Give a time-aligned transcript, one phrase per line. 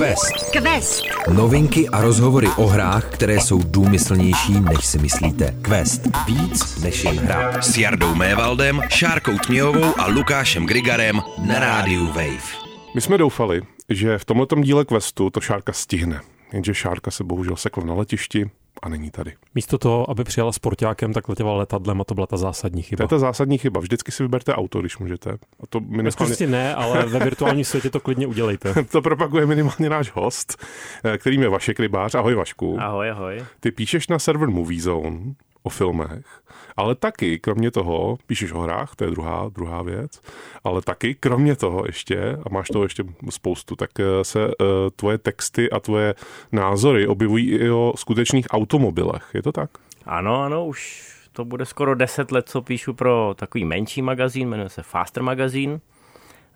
[0.00, 0.50] Quest.
[0.50, 1.04] Quest.
[1.34, 5.54] Novinky a rozhovory o hrách, které jsou důmyslnější, než si myslíte.
[5.62, 6.02] Quest.
[6.26, 7.62] Víc než jen hra.
[7.62, 12.48] S Jardou Mévaldem, Šárkou Tměhovou a Lukášem Grigarem na rádiu Wave.
[12.94, 16.20] My jsme doufali, že v tomto díle questu to Šárka stihne.
[16.52, 18.50] Jenže Šárka se bohužel sekla na letišti
[18.82, 19.32] a není tady.
[19.54, 23.04] Místo toho, aby přijela sportákem, tak letěla letadlem a to byla ta zásadní To chyba.
[23.04, 23.80] je ta zásadní chyba.
[23.80, 25.30] Vždycky si vyberte auto, když můžete.
[25.30, 28.74] A to Ve minimálně, skutečnosti ne, ale ve virtuálním světě to klidně udělejte.
[28.92, 30.64] to propaguje minimálně náš host,
[31.04, 32.14] eh, kterým je Vašek Rybář.
[32.14, 32.80] Ahoj Vašku.
[32.80, 33.44] Ahoj, ahoj.
[33.60, 35.18] Ty píšeš na server Movie Zone
[35.62, 36.42] o filmech,
[36.76, 40.20] ale taky, kromě toho, píšeš o hrách, to je druhá, druhá věc,
[40.64, 44.54] ale taky, kromě toho ještě, a máš toho ještě spoustu, tak eh, se uh,
[44.96, 46.14] tvoje texty a tvoje
[46.52, 49.30] názory objevují i o skutečných automobilech.
[49.34, 49.70] Je to tak?
[50.06, 54.68] Ano, ano, už to bude skoro 10 let, co píšu pro takový menší magazín, jmenuje
[54.68, 55.80] se Faster magazín.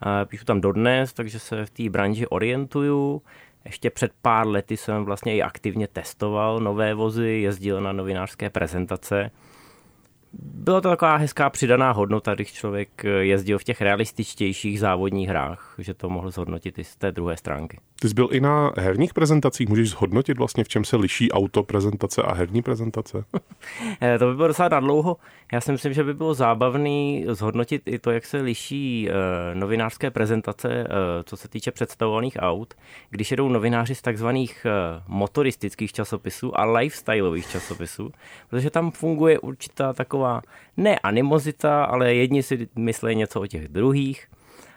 [0.01, 3.23] A Píšu tam dodnes, takže se v té branži orientuju.
[3.65, 9.31] Ještě před pár lety jsem vlastně i aktivně testoval nové vozy, jezdil na novinářské prezentace.
[10.43, 15.95] Byla to taková hezká přidaná hodnota, když člověk jezdil v těch realističtějších závodních hrách, že
[15.95, 17.79] to mohl zhodnotit i z té druhé stránky.
[18.01, 21.63] Ty jsi byl i na herních prezentacích, můžeš zhodnotit vlastně, v čem se liší auto
[21.63, 23.25] prezentace a herní prezentace?
[24.01, 25.17] Eh, To by bylo docela nadlouho.
[25.53, 30.11] Já si myslím, že by bylo zábavný zhodnotit i to, jak se liší eh, novinářské
[30.11, 30.87] prezentace, eh,
[31.25, 32.75] co se týče představovaných aut,
[33.11, 34.67] když jedou novináři z takzvaných
[35.09, 38.13] motoristických časopisů a lifestyleových časopisů,
[38.51, 40.43] protože tam funguje určitá taková
[40.77, 44.27] ne animozita, ale jedni si myslí něco o těch druhých.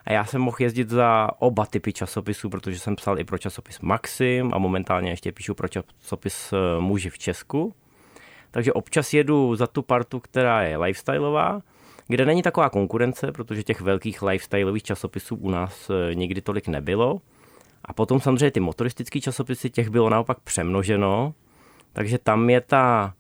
[0.08, 3.80] A já jsem mohl jezdit za oba typy časopisů, protože jsem psal i pro časopis
[3.80, 7.74] Maxim a momentálně ještě píšu pro časopis eh, Muži v Česku.
[8.52, 11.62] Takže občas jedu za tu partu, která je lifestyleová,
[12.08, 17.22] kde není taková konkurence, protože těch velkých lifestyleových časopisů u nás eh, nikdy tolik nebylo.
[17.86, 21.34] A potom samozřejmě ty motoristické časopisy, těch bylo naopak přemnoženo,
[21.94, 23.14] takže tam je ta,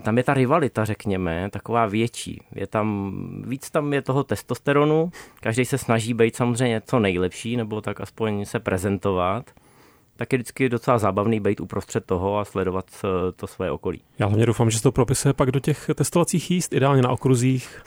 [0.00, 2.42] tam je ta rivalita, řekněme, taková větší.
[2.54, 3.12] Je tam,
[3.46, 5.10] víc tam je toho testosteronu,
[5.40, 9.50] každý se snaží být samozřejmě co nejlepší, nebo tak aspoň se prezentovat.
[10.16, 14.00] Tak je vždycky docela zábavný být uprostřed toho a sledovat eh, to své okolí.
[14.18, 17.82] Já hlavně doufám, že se to propisuje pak do těch testovacích jízd, ideálně na okruzích,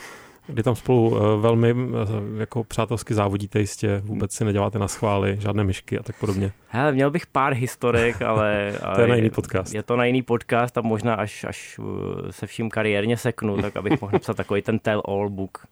[0.48, 5.38] kdy tam spolu eh, velmi eh, jako přátelsky závodíte jistě, vůbec si neděláte na schvály,
[5.40, 6.52] žádné myšky a tak podobně.
[6.68, 8.74] Hele, měl bych pár historek, ale...
[8.96, 9.74] To je na jiný podcast.
[9.74, 11.86] Je to na jiný podcast a možná až, až uh,
[12.30, 15.68] se vším kariérně seknu, tak abych mohl napsat takový ten tell all book.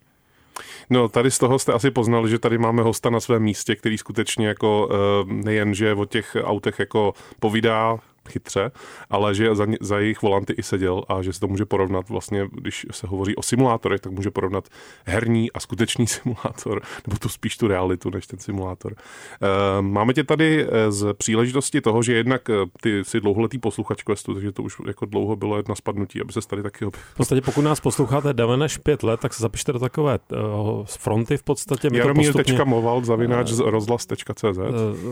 [0.89, 3.97] No, tady z toho jste asi poznali, že tady máme hosta na svém místě, který
[3.97, 7.97] skutečně jako eh, nejen, že o těch autech jako povídá
[8.29, 8.71] chytře,
[9.09, 12.09] ale že za, ně- za jejich volanty i seděl a že se to může porovnat
[12.09, 14.67] vlastně, když se hovoří o simulátorech, tak může porovnat
[15.05, 18.95] herní a skutečný simulátor, nebo tu spíš tu realitu než ten simulátor.
[18.95, 24.03] Eh, Máme tě tady eh, z příležitosti toho, že jednak eh, ty jsi dlouholetý posluchač
[24.03, 27.05] Questu, takže to už jako dlouho bylo jedno spadnutí, aby se tady taky objevil.
[27.13, 30.85] V podstatě pokud nás posloucháte déle než pět let, tak se zapište do takové uh,
[30.85, 31.89] fronty v podstatě.
[31.89, 34.57] To postupně, Jaromír.moval zavináč z rozhlas.cz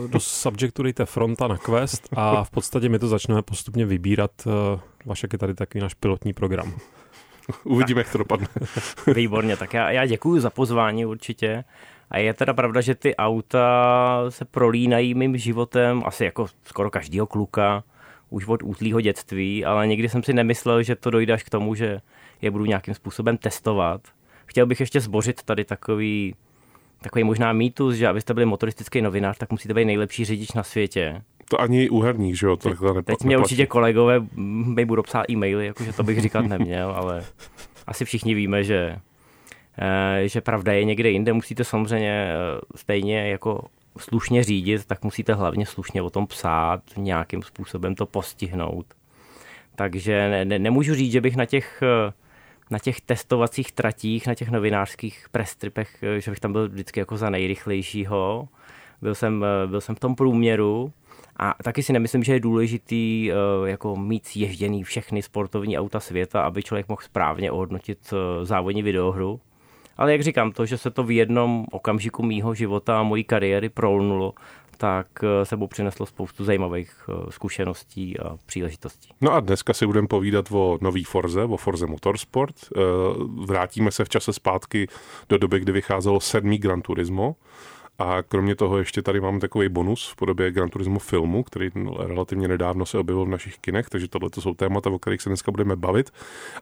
[0.08, 4.30] do subjektu dejte fronta na quest a v podstatě my to začneme postupně vybírat.
[4.46, 6.74] eh, Vašek je tady takový náš pilotní program.
[7.64, 8.46] Uvidíme, jak to dopadne.
[9.14, 11.64] Výborně, tak já, já děkuji za pozvání určitě.
[12.10, 17.26] A je teda pravda, že ty auta se prolínají mým životem, asi jako skoro každýho
[17.26, 17.84] kluka,
[18.30, 21.74] už od útlýho dětství, ale nikdy jsem si nemyslel, že to dojde až k tomu,
[21.74, 22.00] že
[22.42, 24.00] je budu nějakým způsobem testovat.
[24.46, 26.34] Chtěl bych ještě zbořit tady takový,
[27.00, 31.22] takový možná mýtus, že abyste byli motoristický novinář, tak musíte být nejlepší řidič na světě.
[31.52, 32.56] To ani u herních, že jo?
[32.56, 33.44] To takhle nepo, Teď mě neplatí.
[33.44, 37.24] určitě kolegové mi budou psát e-maily, jakože to bych říkat neměl, ale
[37.86, 38.96] asi všichni víme, že,
[39.78, 41.32] eh, že pravda je někde jinde.
[41.32, 43.64] Musíte samozřejmě eh, stejně jako
[43.98, 48.86] slušně řídit, tak musíte hlavně slušně o tom psát, nějakým způsobem to postihnout.
[49.74, 52.12] Takže ne, ne, nemůžu říct, že bych na těch, eh,
[52.70, 57.30] na těch testovacích tratích, na těch novinářských prestripech, že bych tam byl vždycky jako za
[57.30, 58.48] nejrychlejšího.
[59.02, 60.92] Byl jsem, byl jsem v tom průměru,
[61.36, 63.34] a taky si nemyslím, že je důležitý eh,
[63.68, 69.40] jako mít zježděný všechny sportovní auta světa, aby člověk mohl správně ohodnotit eh, závodní videohru.
[69.96, 73.68] Ale jak říkám, to, že se to v jednom okamžiku mýho života a mojí kariéry
[73.68, 74.34] prolnulo,
[74.76, 79.08] tak eh, sebou přineslo spoustu zajímavých zkušeností a příležitostí.
[79.20, 82.54] No a dneska si budeme povídat o nový Forze, o Forze Motorsport.
[83.46, 84.88] Vrátíme se v čase zpátky
[85.28, 87.36] do doby, kdy vycházelo sedmý Gran Turismo.
[88.02, 92.48] A kromě toho ještě tady mám takový bonus v podobě Gran Turismo filmu, který relativně
[92.48, 95.50] nedávno se objevil v našich kinech, takže tohle to jsou témata, o kterých se dneska
[95.50, 96.10] budeme bavit.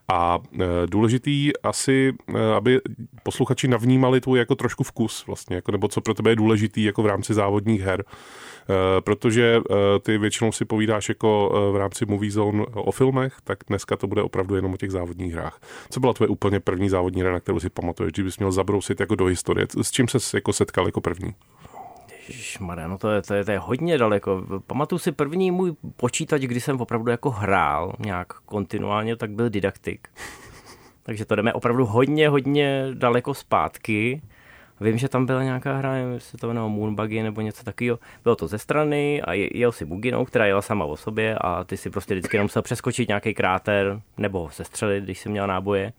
[0.07, 2.81] A e, důležitý asi, e, aby
[3.23, 7.03] posluchači navnímali tu jako trošku vkus vlastně, jako, nebo co pro tebe je důležitý jako
[7.03, 8.03] v rámci závodních her.
[8.71, 9.61] Eh, protože
[10.01, 14.21] ty většinou si povídáš jako v rámci Movie Zone o filmech, tak dneska to bude
[14.21, 15.59] opravdu jenom o těch závodních hrách.
[15.89, 18.99] Co byla tvoje úplně první závodní hra, na kterou si pamatuješ, že bys měl zabrousit
[18.99, 19.67] jako do historie?
[19.81, 21.30] S čím se jako setkal jako první?
[22.27, 24.43] Ježišmarja, no to je, to, je, to je hodně daleko.
[24.67, 30.07] Pamatuju si první můj počítač, kdy jsem opravdu jako hrál nějak kontinuálně, tak byl didaktik.
[31.03, 34.21] Takže to jdeme opravdu hodně, hodně daleko zpátky.
[34.81, 37.99] Vím, že tam byla nějaká hra, nevím, jestli to jmenovalo Moonbuggy nebo něco takového.
[38.23, 41.77] Bylo to ze strany a jel si buginou, která jela sama o sobě a ty
[41.77, 45.93] si prostě vždycky jenom musel přeskočit nějaký kráter nebo se střelit, když si měl náboje.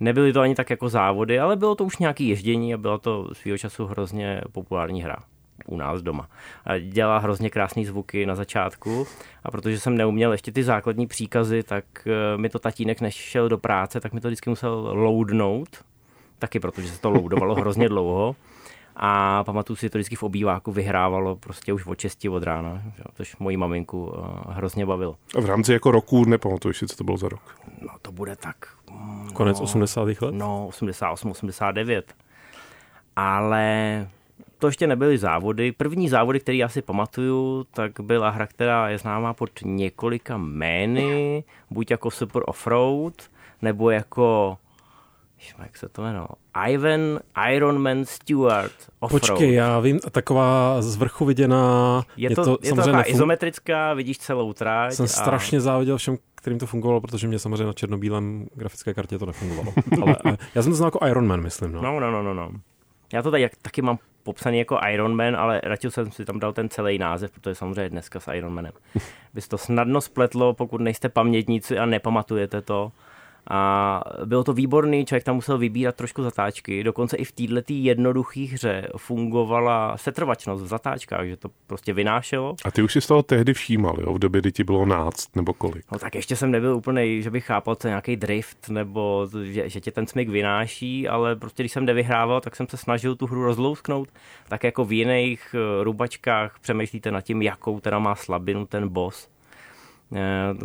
[0.00, 3.28] Nebyly to ani tak jako závody, ale bylo to už nějaký ježdění a byla to
[3.32, 5.16] svýho času hrozně populární hra
[5.66, 6.28] u nás doma.
[6.64, 9.06] A dělá hrozně krásné zvuky na začátku
[9.44, 13.58] a protože jsem neuměl ještě ty základní příkazy, tak eh, mi to tatínek nešel do
[13.58, 15.68] práce, tak mi to vždycky musel loadnout,
[16.38, 18.36] taky protože se to loudovalo hrozně dlouho.
[18.98, 22.82] A pamatuju si, to vždycky v obýváku vyhrávalo prostě už od 6 od rána,
[23.14, 25.16] což moji maminku uh, hrozně bavilo.
[25.38, 27.58] A v rámci jako roku nepamatuješ si, co to bylo za rok?
[27.80, 28.56] No to bude tak...
[28.90, 30.02] No, Konec 80.
[30.02, 30.16] let?
[30.30, 32.14] No, 88, 89.
[33.16, 34.08] Ale
[34.58, 35.72] to ještě nebyly závody.
[35.72, 41.44] První závody, který já si pamatuju, tak byla hra, která je známá pod několika jmény,
[41.70, 43.22] buď jako Super Offroad,
[43.62, 44.58] nebo jako
[45.58, 46.26] jak se to jmenuje?
[46.68, 47.20] Ivan
[47.52, 49.20] Ironman Stewart Offroad.
[49.20, 52.02] Počkej, já vím, taková z vrchu viděná.
[52.16, 54.92] Je to, je to, je to taková izometrická, vidíš celou tráť.
[54.92, 55.08] Jsem a...
[55.08, 59.72] strašně záviděl všem, kterým to fungovalo, protože mě samozřejmě na černobílém grafické kartě to nefungovalo.
[60.02, 61.72] Ale eh, já jsem to znal jako Ironman, myslím.
[61.72, 62.22] No, no, no, no.
[62.22, 62.34] no.
[62.34, 62.50] no.
[63.12, 66.52] Já to tady taky mám popsaný jako Iron Man, ale radši jsem si tam dal
[66.52, 68.72] ten celý název, protože samozřejmě dneska s Iron Manem.
[69.34, 72.92] By to snadno spletlo, pokud nejste pamětníci a nepamatujete to.
[73.50, 76.84] A bylo to výborný, člověk tam musel vybírat trošku zatáčky.
[76.84, 82.54] Dokonce i v této jednoduché hře fungovala setrvačnost v zatáčkách, že to prostě vynášelo.
[82.64, 84.14] A ty už si z toho tehdy všímal, jo?
[84.14, 85.84] v době, kdy ti bylo náct nebo kolik?
[85.92, 89.80] No tak ještě jsem nebyl úplně, že bych chápal, co nějaký drift nebo že, že
[89.80, 93.44] tě ten smyk vynáší, ale prostě když jsem nevyhrával, tak jsem se snažil tu hru
[93.44, 94.08] rozlousknout.
[94.48, 99.28] Tak jako v jiných eh, rubačkách přemýšlíte nad tím, jakou teda má slabinu ten boss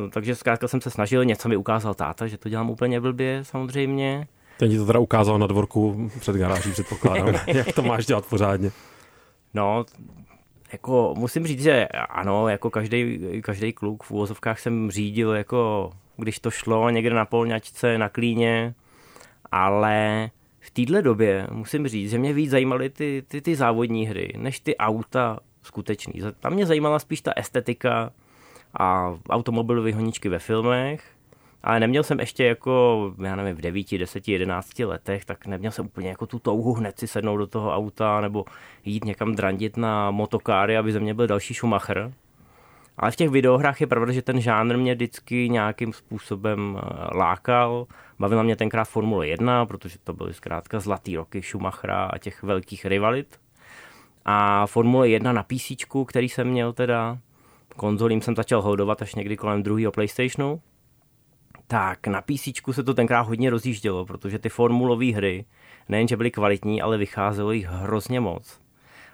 [0.09, 4.27] takže zkrátka jsem se snažil, něco mi ukázal táta, že to dělám úplně blbě samozřejmě.
[4.59, 8.71] Ten ti to teda ukázal na dvorku před garáží, předpokládám, jak to máš dělat pořádně.
[9.53, 9.85] No,
[10.71, 16.39] jako musím říct, že ano, jako každý, každý kluk v úvozovkách jsem řídil, jako když
[16.39, 18.73] to šlo někde na polňačce, na klíně,
[19.51, 20.29] ale
[20.59, 24.59] v téhle době musím říct, že mě víc zajímaly ty, ty, ty závodní hry, než
[24.59, 26.21] ty auta skutečný.
[26.39, 28.11] Tam mě zajímala spíš ta estetika,
[28.79, 31.03] a automobilové honičky ve filmech,
[31.63, 35.85] ale neměl jsem ještě jako, já nevím, v 9, 10, 11 letech, tak neměl jsem
[35.85, 38.45] úplně jako tu touhu hned si sednout do toho auta nebo
[38.85, 42.13] jít někam drandit na motokáry, aby ze mě byl další Schumacher.
[42.97, 47.87] Ale v těch videohrách je pravda, že ten žánr mě vždycky nějakým způsobem eh, lákal.
[48.19, 52.85] Bavila mě tenkrát Formule 1, protože to byly zkrátka zlatý roky Schumachera a těch velkých
[52.85, 53.39] rivalit.
[54.25, 55.71] A Formule 1 na PC,
[56.07, 57.17] který jsem měl teda,
[57.75, 60.61] konzolím jsem začal holdovat až někdy kolem druhého PlayStationu,
[61.67, 65.45] tak na PC se to tenkrát hodně rozjíždělo, protože ty formulové hry
[65.89, 68.59] nejenže byly kvalitní, ale vycházelo jich hrozně moc.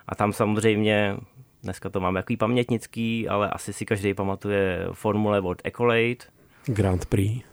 [0.08, 1.18] A tam samozřejmě,
[1.64, 6.26] dneska to máme jaký pamětnický, ale asi si každý pamatuje formule od Ecolate.
[6.66, 7.44] Grand Prix.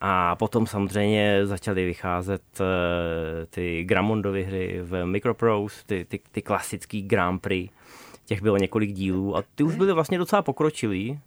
[0.00, 2.66] A potom samozřejmě začaly vycházet uh,
[3.50, 7.72] ty Grammondovy hry v Microprose, ty, ty, ty klasický Grand Prix
[8.24, 11.20] těch bylo několik dílů a ty už byly vlastně docela pokročilý.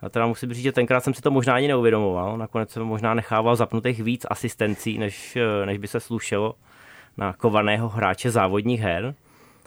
[0.00, 2.38] A teda musím říct, že tenkrát jsem si to možná ani neuvědomoval.
[2.38, 6.54] Nakonec jsem možná nechával zapnutých víc asistencí, než, než by se slušelo
[7.16, 9.14] na kovaného hráče závodních her.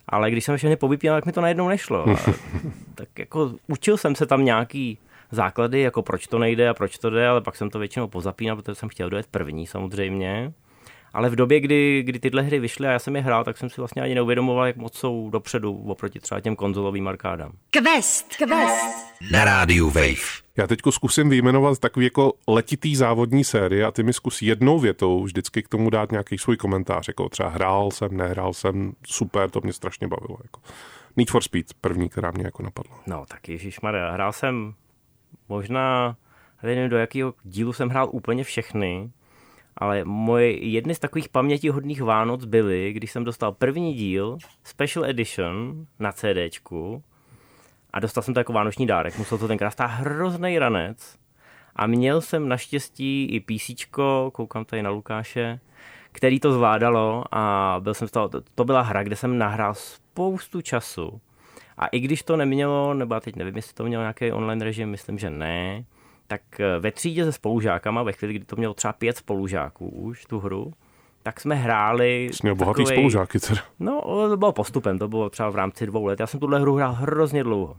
[0.07, 2.09] Ale když jsem všechny povypíl, tak mi to najednou nešlo.
[2.09, 2.15] A,
[2.95, 4.97] tak jako učil jsem se tam nějaký
[5.31, 8.55] základy, jako proč to nejde a proč to jde, ale pak jsem to většinou pozapínal,
[8.55, 10.53] protože jsem chtěl dojet první samozřejmě.
[11.13, 13.69] Ale v době, kdy, kdy tyhle hry vyšly a já jsem je hrál, tak jsem
[13.69, 17.51] si vlastně ani neuvědomoval, jak moc jsou dopředu oproti třeba těm konzolovým arkádám.
[17.69, 19.15] Quest, Quest.
[19.31, 20.49] Na rádiu Wave.
[20.57, 25.23] Já teď zkusím vyjmenovat takový jako letitý závodní série a ty mi zkus jednou větou
[25.23, 29.61] vždycky k tomu dát nějaký svůj komentář, jako třeba hrál jsem, nehrál jsem, super, to
[29.63, 30.37] mě strašně bavilo.
[30.43, 30.61] Jako.
[31.17, 32.99] Need for Speed, první, která mě jako napadla.
[33.07, 34.73] No tak ježišmarja, hrál jsem
[35.49, 36.15] možná,
[36.63, 39.11] nevím do jakého dílu jsem hrál úplně všechny,
[39.79, 45.85] Ale moje jedny z takových pamětihodných Vánoc byly, když jsem dostal první díl, Special Edition
[45.99, 47.03] na CDčku
[47.93, 49.17] a dostal jsem to jako vánoční dárek.
[49.17, 51.17] Musel to tenkrát stát hrozný ranec
[51.75, 53.85] a měl jsem naštěstí i PC,
[54.31, 55.59] koukám tady na Lukáše,
[56.11, 61.21] který to zvládalo a byl jsem toho, to byla hra, kde jsem nahrál spoustu času.
[61.77, 64.89] A i když to nemělo, nebo já teď nevím, jestli to mělo nějaký online režim,
[64.89, 65.83] myslím, že ne,
[66.29, 70.25] tak eh, ve třídě se spolužákama, ve chvíli, kdy to mělo třeba pět spolužáků už,
[70.25, 70.73] tu hru,
[71.23, 72.29] tak jsme hráli...
[72.33, 73.61] Jsi měl bohatý takovej, spolužáky, teda.
[73.79, 76.19] No, to bylo postupem, to bylo třeba v rámci dvou let.
[76.19, 77.77] Já jsem tuhle hru hrál hrozně dlouho.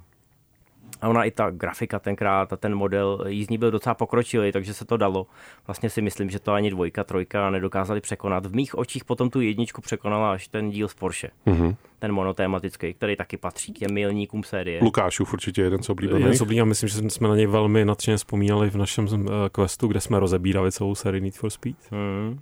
[1.00, 4.85] A ona i ta grafika tenkrát a ten model jízdní byl docela pokročilý, takže se
[4.85, 5.26] to dalo.
[5.66, 8.47] Vlastně si myslím, že to ani dvojka, trojka nedokázali překonat.
[8.47, 11.28] V mých očích potom tu jedničku překonala až ten díl z Porsche.
[11.47, 11.76] Mm-hmm.
[11.99, 14.80] Ten monotématický, který taky patří k těm milníkům série.
[14.83, 16.21] Lukášův určitě jeden z oblíbených.
[16.21, 19.16] Jeden z oblíbených, myslím, že jsme na něj velmi nadšeně vzpomínali v našem uh,
[19.52, 21.76] questu, kde jsme rozebírali celou sérii Need for Speed.
[21.90, 22.40] Mm.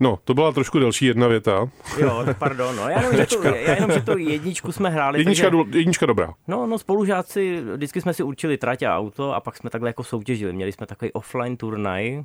[0.00, 1.68] No, to byla trošku delší jedna věta.
[1.98, 2.76] Jo, tak pardon.
[2.76, 5.18] No, já, jenom, že tu, já jenom, že tu jedničku jsme hráli.
[5.20, 5.78] Jednička, takže...
[5.78, 6.34] jednička dobrá.
[6.48, 10.04] No, no, spolužáci, vždycky jsme si určili trať a auto a pak jsme takhle jako
[10.04, 10.52] soutěžili.
[10.52, 12.22] Měli jsme takový offline turnaj,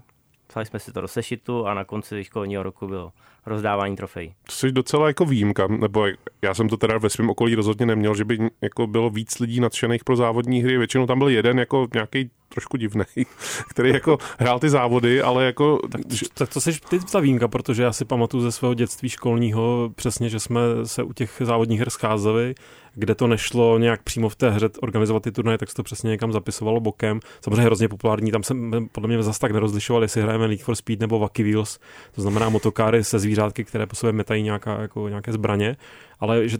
[0.48, 3.12] psali jsme si to do sešitu a na konci školního roku bylo
[3.46, 4.34] rozdávání trofejí.
[4.46, 6.06] To jsi docela jako výjimka, nebo
[6.42, 9.60] já jsem to teda ve svém okolí rozhodně neměl, že by jako bylo víc lidí
[9.60, 10.78] nadšených pro závodní hry.
[10.78, 13.06] Většinou tam byl jeden jako nějaký trošku divný,
[13.70, 15.80] který jako hrál ty závody, ale jako...
[15.92, 16.02] Tak,
[16.34, 20.40] tak to jsi ty výjimka, protože já si pamatuju ze svého dětství školního přesně, že
[20.40, 22.56] jsme se u těch závodních her scházeli
[22.96, 26.10] kde to nešlo nějak přímo v té hře organizovat ty turnaje, tak se to přesně
[26.10, 27.20] někam zapisovalo bokem.
[27.42, 28.56] Samozřejmě hrozně populární, tam se
[28.92, 31.80] podle mě zase tak nerozlišoval, jestli hrajeme Need for Speed nebo Wacky Wheels,
[32.16, 35.78] to znamená motokáry se zvířátky, které po sobě metají nějaká, jako, nějaké zbraně,
[36.24, 36.58] ale že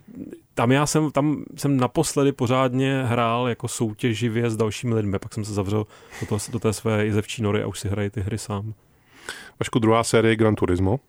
[0.54, 5.46] tam já jsem, tam jsem naposledy pořádně hrál jako soutěživě s dalšími lidmi, pak jsem
[5.46, 5.88] se zavřel
[6.22, 8.74] do, toho, do té své jezevčí nory a už si hraji ty hry sám.
[9.60, 11.00] Vašku, druhá série Gran Turismo.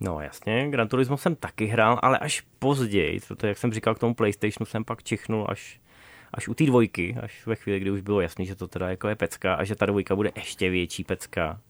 [0.00, 3.98] No jasně, Gran Turismo jsem taky hrál, ale až později, protože jak jsem říkal k
[3.98, 5.80] tomu Playstationu, jsem pak čichnul až,
[6.34, 9.08] až u té dvojky, až ve chvíli, kdy už bylo jasný, že to teda jako
[9.08, 11.60] je pecka a že ta dvojka bude ještě větší pecka.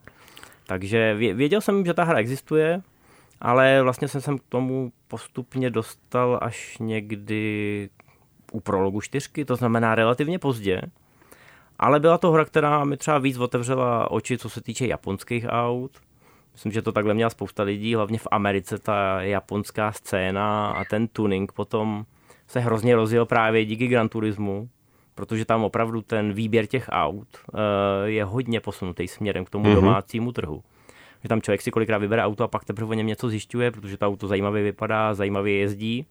[0.67, 2.83] Takže věděl jsem, že ta hra existuje,
[3.41, 7.89] ale vlastně jsem se k tomu postupně dostal až někdy
[8.53, 10.83] u prologu čtyřky, to znamená relativně pozdě.
[11.79, 16.01] Ale byla to hra, která mi třeba víc otevřela oči, co se týče japonských aut
[16.57, 21.09] Myslím, že to takhle měla spousta lidí, hlavně v Americe ta japonská scéna a ten
[21.09, 22.05] tuning potom
[22.49, 24.69] se hrozně rozjel právě díky Gran Turismu,
[25.15, 27.59] protože tam opravdu ten výběr těch aut uh,
[28.05, 29.75] je hodně posunutý směrem k tomu mm-hmm.
[29.75, 30.63] domácímu trhu.
[31.27, 33.97] Že tam člověk si kolikrát vybere auto a pak teprve o něm něco zjišťuje, protože
[33.97, 36.07] to auto zajímavě vypadá, zajímavě jezdí.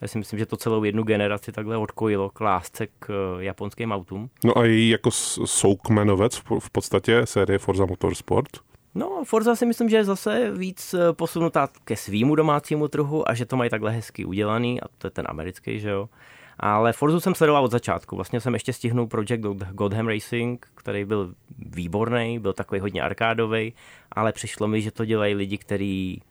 [0.00, 3.92] Já si myslím, že to celou jednu generaci takhle odkojilo k lásce k uh, japonským
[3.92, 4.30] autům.
[4.44, 8.50] No a její jako soukmenovec v podstatě série Forza Motorsport?
[8.94, 13.34] No, Forza si myslím, že je zase víc eh, posunutá ke svýmu domácímu trhu a
[13.34, 16.08] že to mají takhle hezky udělaný a to je ten americký, že jo.
[16.62, 18.16] Ale Forzu jsem sledoval od začátku.
[18.16, 23.74] Vlastně jsem ještě stihnul Project Godham Racing, který byl výborný, byl takový hodně arkádový,
[24.12, 26.22] ale přišlo mi, že to dělají lidi, kteří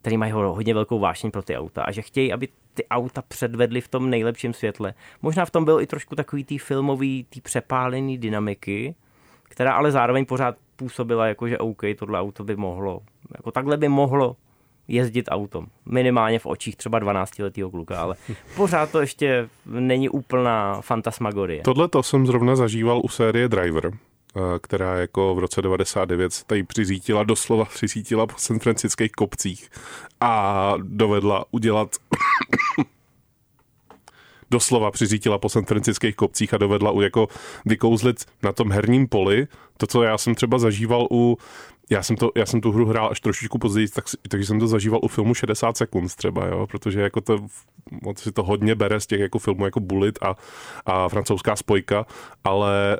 [0.00, 3.80] který mají hodně velkou vášeň pro ty auta a že chtějí, aby ty auta předvedly
[3.80, 4.94] v tom nejlepším světle.
[5.22, 8.94] Možná v tom byl i trošku takový tý filmový, tý přepálený dynamiky,
[9.42, 13.00] která ale zároveň pořád působila jako, že OK, tohle auto by mohlo,
[13.36, 14.36] jako takhle by mohlo
[14.88, 15.66] jezdit autom.
[15.86, 18.16] Minimálně v očích třeba 12-letého kluka, ale
[18.56, 21.62] pořád to ještě není úplná fantasmagorie.
[21.62, 26.62] Tohle to jsem zrovna zažíval u série Driver, eh, která jako v roce 99 tady
[26.62, 29.70] přizítila, doslova přizítila po San Franciských kopcích
[30.20, 31.96] a dovedla udělat
[34.50, 37.28] doslova přizítila po San Franciských kopcích a dovedla u jako
[37.64, 41.38] vykouzlit na tom herním poli to, co já jsem třeba zažíval u
[41.90, 44.66] já jsem, to, já jsem tu hru hrál až trošičku později, tak, takže jsem to
[44.66, 47.38] zažíval u filmu 60 sekund třeba, jo, protože jako to,
[48.02, 50.34] moc si to hodně bere z těch jako filmů jako Bullet a,
[50.86, 52.06] a francouzská spojka,
[52.44, 52.96] ale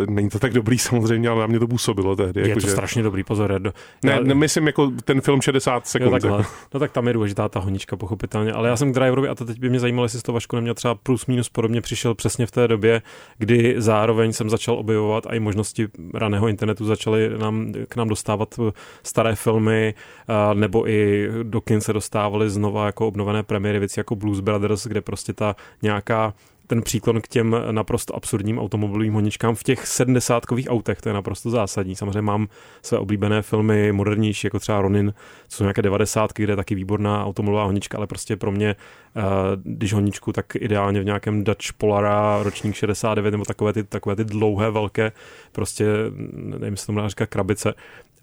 [0.00, 2.40] uh, není to tak dobrý samozřejmě, ale na mě to působilo tehdy.
[2.40, 2.72] Je jako, to že...
[2.72, 3.52] strašně dobrý, pozor.
[3.52, 3.72] Jardo.
[4.04, 4.20] Ne, já...
[4.20, 6.06] nemyslím jako ten film 60 sekund.
[6.06, 6.44] Jo, takhle.
[6.74, 8.52] No tak tam je důležitá ta honička, pochopitelně.
[8.52, 10.74] Ale já jsem k driverovi a to teď by mě zajímalo, jestli to Vašku neměl
[10.74, 13.02] třeba plus minus podobně přišel přesně v té době,
[13.38, 18.27] kdy zároveň jsem začal objevovat a i možnosti raného internetu začaly nám, k nám dostat
[18.28, 23.78] dostávat eh, staré filmy, eh, nebo i do kin se dostávaly znova jako obnovené premiéry
[23.78, 26.34] věci jako Blues Brothers, kde prostě ta nějaká
[26.68, 31.50] ten příklon k těm naprosto absurdním automobilovým honičkám v těch sedmdesátkových autech, to je naprosto
[31.50, 31.96] zásadní.
[31.96, 32.48] Samozřejmě mám
[32.82, 35.14] své oblíbené filmy modernější, jako třeba Ronin,
[35.48, 38.76] co jsou nějaké devadesátky, kde je taky výborná automobilová honička, ale prostě pro mě,
[39.16, 39.22] eh,
[39.62, 44.24] když honičku, tak ideálně v nějakém Dutch Polara ročník 69 nebo takové ty, takové ty
[44.24, 45.12] dlouhé, velké,
[45.52, 45.86] prostě,
[46.32, 47.74] nevím, jestli to říkat krabice,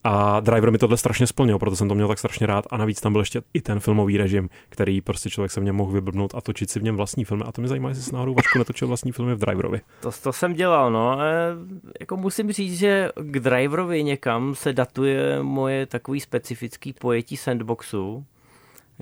[0.08, 2.66] A Driver mi tohle strašně splnil, proto jsem to měl tak strašně rád.
[2.70, 5.76] A navíc tam byl ještě i ten filmový režim, který prostě člověk se v něm
[5.76, 7.44] mohl vyblbnout a točit si v něm vlastní filmy.
[7.48, 9.82] A to mě zajímá, jestli náhodou Vašku netočil vlastní filmy v Driverovi.
[10.02, 11.22] To, to jsem dělal, no.
[11.22, 11.56] E,
[12.00, 18.26] jako musím říct, že k Driverovi někam se datuje moje takový specifický pojetí sandboxu,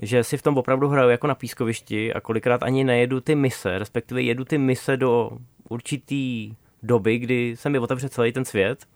[0.02, 3.78] že si v tom opravdu hraju jako na pískovišti a kolikrát ani nejedu ty mise,
[3.78, 5.30] respektive jedu ty mise do
[5.68, 8.86] určitý doby, kdy se mi otevře celý ten svět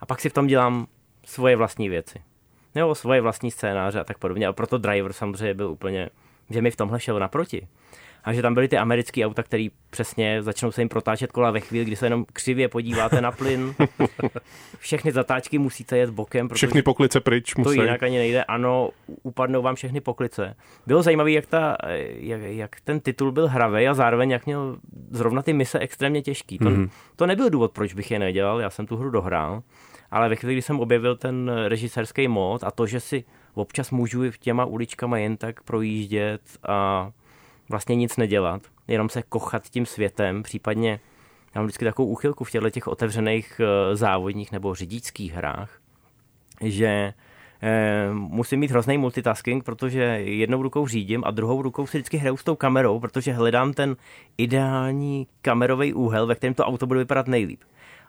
[0.00, 0.86] a pak si v tom dělám
[1.24, 2.22] svoje vlastní věci.
[2.74, 4.46] Nebo svoje vlastní scénáře a tak podobně.
[4.46, 6.10] A proto Driver samozřejmě byl úplně,
[6.50, 7.68] že mi v tomhle šel naproti
[8.24, 11.60] a že tam byly ty americké auta, které přesně začnou se jim protáčet kola ve
[11.60, 13.74] chvíli, kdy se jenom křivě podíváte na plyn.
[14.78, 16.48] Všechny zatáčky musíte jet bokem.
[16.48, 17.76] Všechny poklice pryč musí.
[17.76, 18.44] To jinak ani nejde.
[18.44, 18.90] Ano,
[19.22, 20.56] upadnou vám všechny poklice.
[20.86, 21.76] Bylo zajímavé, jak, ta,
[22.16, 24.76] jak, jak ten titul byl hravý a zároveň jak měl
[25.10, 26.58] zrovna ty mise extrémně těžký.
[26.58, 26.90] To, mm-hmm.
[27.16, 29.62] to nebyl důvod, proč bych je nedělal, já jsem tu hru dohrál.
[30.12, 34.30] Ale ve chvíli, kdy jsem objevil ten režisérský mod a to, že si občas můžu
[34.30, 37.10] těma uličkama jen tak projíždět a
[37.68, 41.00] vlastně nic nedělat, jenom se kochat tím světem, případně
[41.54, 45.80] já mám vždycky takovou úchylku v těchto těch otevřených eh, závodních nebo řidičských hrách,
[46.60, 47.14] že
[47.62, 52.36] eh, musím mít hrozný multitasking, protože jednou rukou řídím a druhou rukou si vždycky hraju
[52.36, 53.96] s tou kamerou, protože hledám ten
[54.38, 57.60] ideální kamerový úhel, ve kterém to auto bude vypadat nejlíp.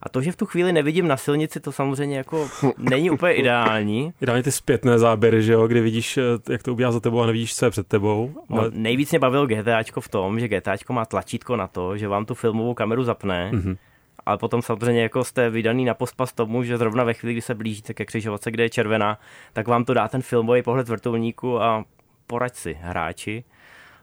[0.04, 4.14] A to, že v tu chvíli nevidím na silnici, to samozřejmě jako není úplně ideální.
[4.22, 7.26] Ideálně ty zpětné záběry, že jo, kdy vidíš, eh, jak to ubíhá za tebou a
[7.26, 8.32] nevidíš, co je před tebou.
[8.50, 8.72] No, ale...
[8.72, 12.26] No, nejvíc mě bavil GTAčko v tom, že GTAčko má tlačítko na to, že vám
[12.26, 13.78] tu filmovou kameru zapne, mm-hmm.
[14.26, 17.56] ale potom samozřejmě jako jste vydaný na pospas tomu, že zrovna ve chvíli, kdy se
[17.56, 19.20] blížíte ke křižovatce, kde je červená,
[19.54, 21.86] tak vám to dá ten filmový pohled vrtulníku a
[22.28, 23.44] poraď si hráči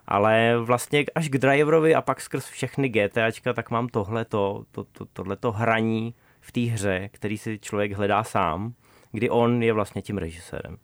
[0.07, 5.05] ale vlastně až k driverovi a pak skrz všechny GTAčka, tak mám tohleto, to, to,
[5.13, 8.73] tohleto hraní v té hře, který si člověk hledá sám,
[9.13, 10.77] kdy on je vlastně tím režisérem.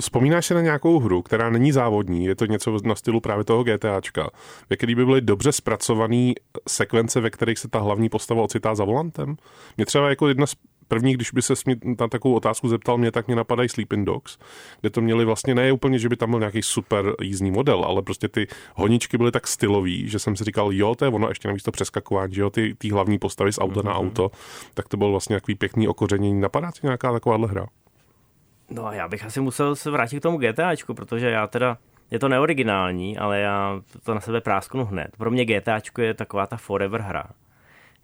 [0.00, 3.64] Vzpomínáš se na nějakou hru, která není závodní, je to něco na stylu právě toho
[3.64, 4.30] GTAčka,
[4.70, 6.32] ve který by byly dobře zpracované
[6.68, 9.36] sekvence, ve kterých se ta hlavní postava ocitá za volantem?
[9.76, 10.54] Mě třeba jako jedna z
[10.88, 11.54] První, když by se
[12.00, 14.38] na takovou otázku zeptal mě, tak mě napadají Sleeping Dogs,
[14.80, 18.02] kde to měli vlastně ne úplně, že by tam byl nějaký super jízdní model, ale
[18.02, 21.48] prostě ty honičky byly tak stylový, že jsem si říkal, jo, to je ono, ještě
[21.48, 23.84] navíc to přeskakování, že jo, ty, ty hlavní postavy z auta mm-hmm.
[23.84, 24.00] na mhm.
[24.00, 24.30] auto,
[24.74, 26.40] tak to bylo vlastně takový pěkný okořenění.
[26.40, 27.66] Napadá ti nějaká takováhle hra?
[28.70, 31.78] No a já bych asi musel se vrátit k tomu GTAčku, protože já teda
[32.10, 35.08] je to neoriginální, ale já to na sebe prásknu hned.
[35.18, 37.24] Pro mě GTAčko je taková ta forever hra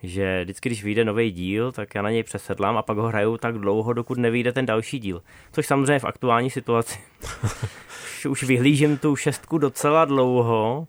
[0.02, 3.36] že vždycky, když vyjde nový díl, tak já na něj přesedlám a pak ho hraju
[3.36, 5.22] tak dlouho, dokud nevyjde ten další díl.
[5.52, 6.98] Což samozřejmě v aktuální situaci
[7.44, 10.86] už, už vyhlížím tu šestku docela dlouho,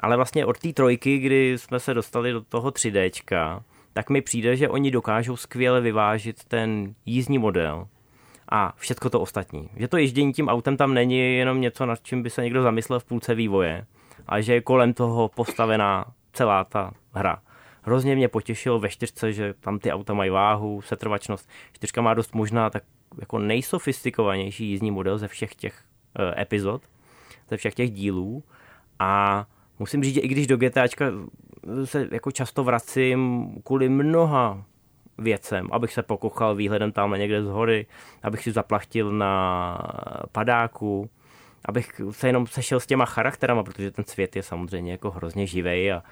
[0.00, 4.56] ale vlastně od té trojky, kdy jsme se dostali do toho 3Dčka, tak mi přijde,
[4.56, 7.86] že oni dokážou skvěle vyvážit ten jízdní model
[8.48, 9.68] a všechno to ostatní.
[9.76, 13.00] Že to ježdění tím autem tam není jenom něco, nad čím by se někdo zamyslel
[13.00, 13.86] v půlce vývoje,
[14.26, 17.38] a že je kolem toho postavená celá ta hra.
[17.86, 21.48] Hrozně mě potěšilo ve čtyřce, že tam ty auta mají váhu, setrvačnost.
[21.72, 22.82] Čtyřka má dost možná tak
[23.20, 25.82] jako nejsofistikovanější jízdní model ze všech těch
[26.18, 26.82] uh, epizod,
[27.50, 28.42] ze všech těch dílů.
[28.98, 29.46] A
[29.78, 31.04] musím říct, že i když do GTAčka
[31.84, 34.64] se jako často vracím kvůli mnoha
[35.18, 37.86] věcem, abych se pokochal výhledem tam někde z hory,
[38.22, 39.78] abych si zaplachtil na
[40.32, 41.10] padáku,
[41.64, 45.92] abych se jenom sešel s těma charakterama, protože ten svět je samozřejmě jako hrozně živý
[45.92, 46.02] a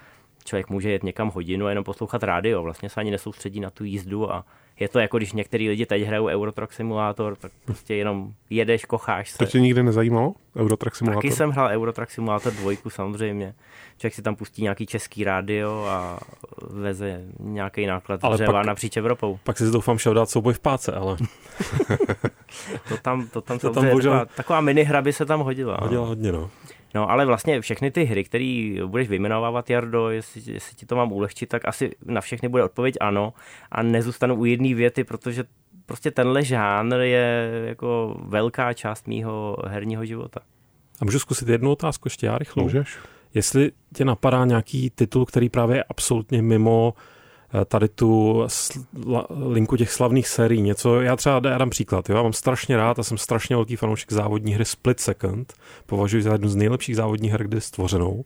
[0.45, 3.83] člověk může jet někam hodinu a jenom poslouchat rádio, vlastně se ani nesoustředí na tu
[3.83, 4.45] jízdu a
[4.79, 9.29] je to jako když některý lidi teď hrajou Eurotrack Simulator, tak prostě jenom jedeš, kocháš
[9.29, 9.37] se.
[9.37, 10.33] To tě nikdy nezajímalo?
[10.57, 11.23] Eurotrack Simulator?
[11.23, 13.53] Taky jsem hrál Eurotrack Simulator dvojku samozřejmě.
[13.97, 16.19] Člověk si tam pustí nějaký český rádio a
[16.69, 19.39] veze nějaký náklad ale dřeva pak, napříč Evropou.
[19.43, 21.17] Pak si doufám šel dát souboj v páce, ale...
[22.89, 24.11] to tam, to tam, to tam bohužel...
[24.11, 25.77] taková, taková mini hra by se tam hodila.
[25.81, 26.49] Hodila hodně, no.
[26.95, 31.11] No ale vlastně všechny ty hry, které budeš vyjmenovávat, Jardo, jestli, jestli ti to mám
[31.11, 33.33] ulehčit, tak asi na všechny bude odpověď ano
[33.71, 35.43] a nezůstanu u jedné věty, protože
[35.85, 40.39] prostě tenhle žánr je jako velká část mýho herního života.
[41.01, 42.63] A můžu zkusit jednu otázku ještě já rychlou?
[42.63, 42.97] Můžeš.
[43.33, 46.99] Jestli tě napadá nějaký titul, který právě je absolutně mimo Eh,
[47.65, 48.43] tady tu
[49.45, 50.61] linku těch slavných sérií.
[50.61, 52.15] Něco, já třeba dám příklad, jo?
[52.15, 55.53] já mám strašně rád a jsem strašně velký fanoušek závodní hry Split Second.
[55.85, 58.25] Považuji za jednu z nejlepších závodních her, kdy stvořenou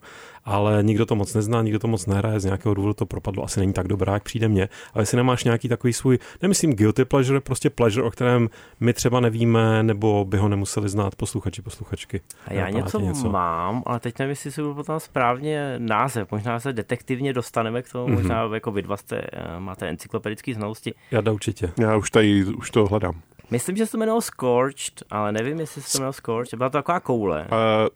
[0.49, 3.59] ale nikdo to moc nezná, nikdo to moc nehraje, z nějakého důvodu to propadlo, asi
[3.59, 4.69] není tak dobrá, jak přijde mně.
[4.93, 9.19] Ale jestli nemáš nějaký takový svůj, nemyslím guilty pleasure, prostě pleasure, o kterém my třeba
[9.19, 12.21] nevíme, nebo by ho nemuseli znát posluchači, posluchačky.
[12.47, 16.31] A já něco, něco mám, ale teď nevím, jestli si budu potom správně název.
[16.31, 18.13] Možná se detektivně dostaneme k tomu, mm-hmm.
[18.13, 20.93] možná jako vy dva jste, eh, máte encyklopedické znalosti.
[21.11, 21.71] Já da určitě.
[21.79, 23.21] Já už tady, už to hledám.
[23.51, 26.57] Myslím, že se to jmenovalo Scorched, ale nevím, jestli se to jmenovalo Scorched.
[26.57, 27.41] Byla to taková koule.
[27.41, 27.87] Uh,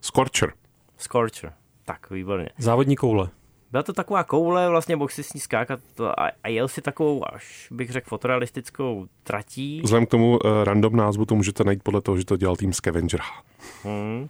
[0.00, 0.52] Scorcher.
[0.98, 1.52] Scorcher.
[1.88, 2.48] Tak, výborně.
[2.58, 3.28] Závodní koule.
[3.70, 7.34] Byla to taková koule, vlastně mohl si s ní skákat a, a jel si takovou,
[7.34, 9.80] až bych řekl, fotorealistickou tratí.
[9.84, 12.72] Vzhledem k tomu uh, random názvu to můžete najít podle toho, že to dělal tým
[12.72, 13.20] Scavenger.
[13.84, 14.28] Hmm.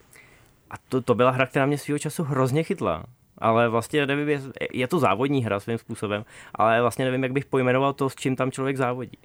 [0.71, 3.05] A to, to byla hra, která mě svého času hrozně chytla.
[3.38, 4.40] Ale vlastně nevím, je,
[4.73, 8.37] je to závodní hra svým způsobem, ale vlastně nevím, jak bych pojmenoval to, s čím
[8.37, 9.18] tam člověk závodí.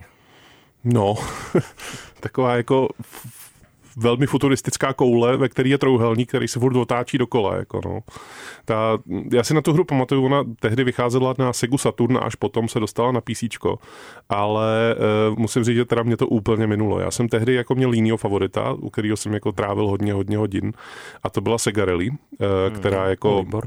[0.83, 1.15] No,
[2.19, 2.89] taková jako
[3.97, 7.55] velmi futuristická koule, ve který je trouhelník, který se furt otáčí dokola.
[7.55, 7.99] Jako no.
[8.65, 8.97] Ta,
[9.33, 12.79] já si na tu hru pamatuju, ona tehdy vycházela na Segu Saturn, až potom se
[12.79, 13.43] dostala na PC,
[14.29, 14.95] ale
[15.31, 16.99] uh, musím říct, že teda mě to úplně minulo.
[16.99, 20.73] Já jsem tehdy jako měl línio favorita, u kterého jsem jako trávil hodně, hodně hodin
[21.23, 22.15] a to byla Sega Rally, uh,
[22.67, 23.61] hmm, která jako uh,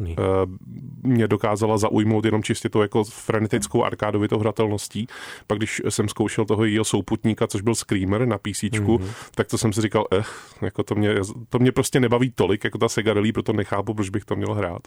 [1.03, 5.07] mě dokázala zaujmout jenom čistě to jako frenetickou arkádovitou hratelností.
[5.47, 8.99] Pak když jsem zkoušel toho jejího souputníka, což byl Screamer na PC, hmm.
[9.35, 10.25] tak to jsem si říkal, eh,
[10.63, 11.15] jako to mě,
[11.49, 14.55] to mě prostě nebaví tolik, jako ta Sega Rally, proto nechápu, proč bych to měl
[14.55, 14.83] hrát.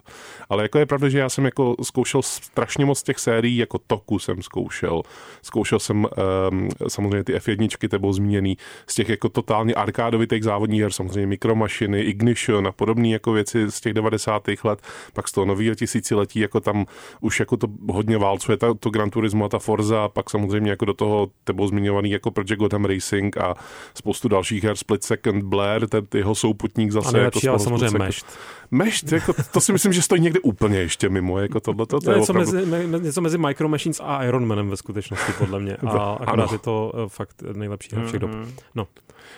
[0.50, 4.20] Ale jako je pravda, že já jsem jako zkoušel strašně moc těch sérií, jako Toku
[4.20, 5.02] jsem zkoušel.
[5.42, 6.08] Zkoušel jsem
[6.52, 12.02] um, samozřejmě ty F1, tebou zmíněný, z těch jako totálně arkádovitých závodních her, samozřejmě mikromašiny,
[12.02, 14.44] Ignition a podobné jako věci z těch 90.
[14.64, 14.82] let,
[15.14, 16.86] pak z toho nového tisíciletí, jako tam
[17.22, 20.70] už jako to hodně válcuje ta, to Gran Turismo a ta Forza, a pak samozřejmě
[20.70, 23.56] jako do toho tebou zmiňovaný jako Project Gotham Racing a
[23.94, 27.10] spoustu dalších her, Split Second Blair, ten jeho souputník zase.
[27.10, 28.26] A nejlepší, jako ale samozřejmě Mešt.
[28.72, 31.86] Mešt, jako, to si myslím, že stojí někde úplně ještě mimo, jako tohle.
[31.86, 32.54] To, to je něco, opravdu...
[32.66, 35.76] mezi, něco mezi Micro Machines a Iron Manem ve skutečnosti, podle mě.
[35.76, 38.32] A akorát je to uh, fakt nejlepší her všech dob.
[38.32, 38.52] Mhm.
[38.76, 38.88] No.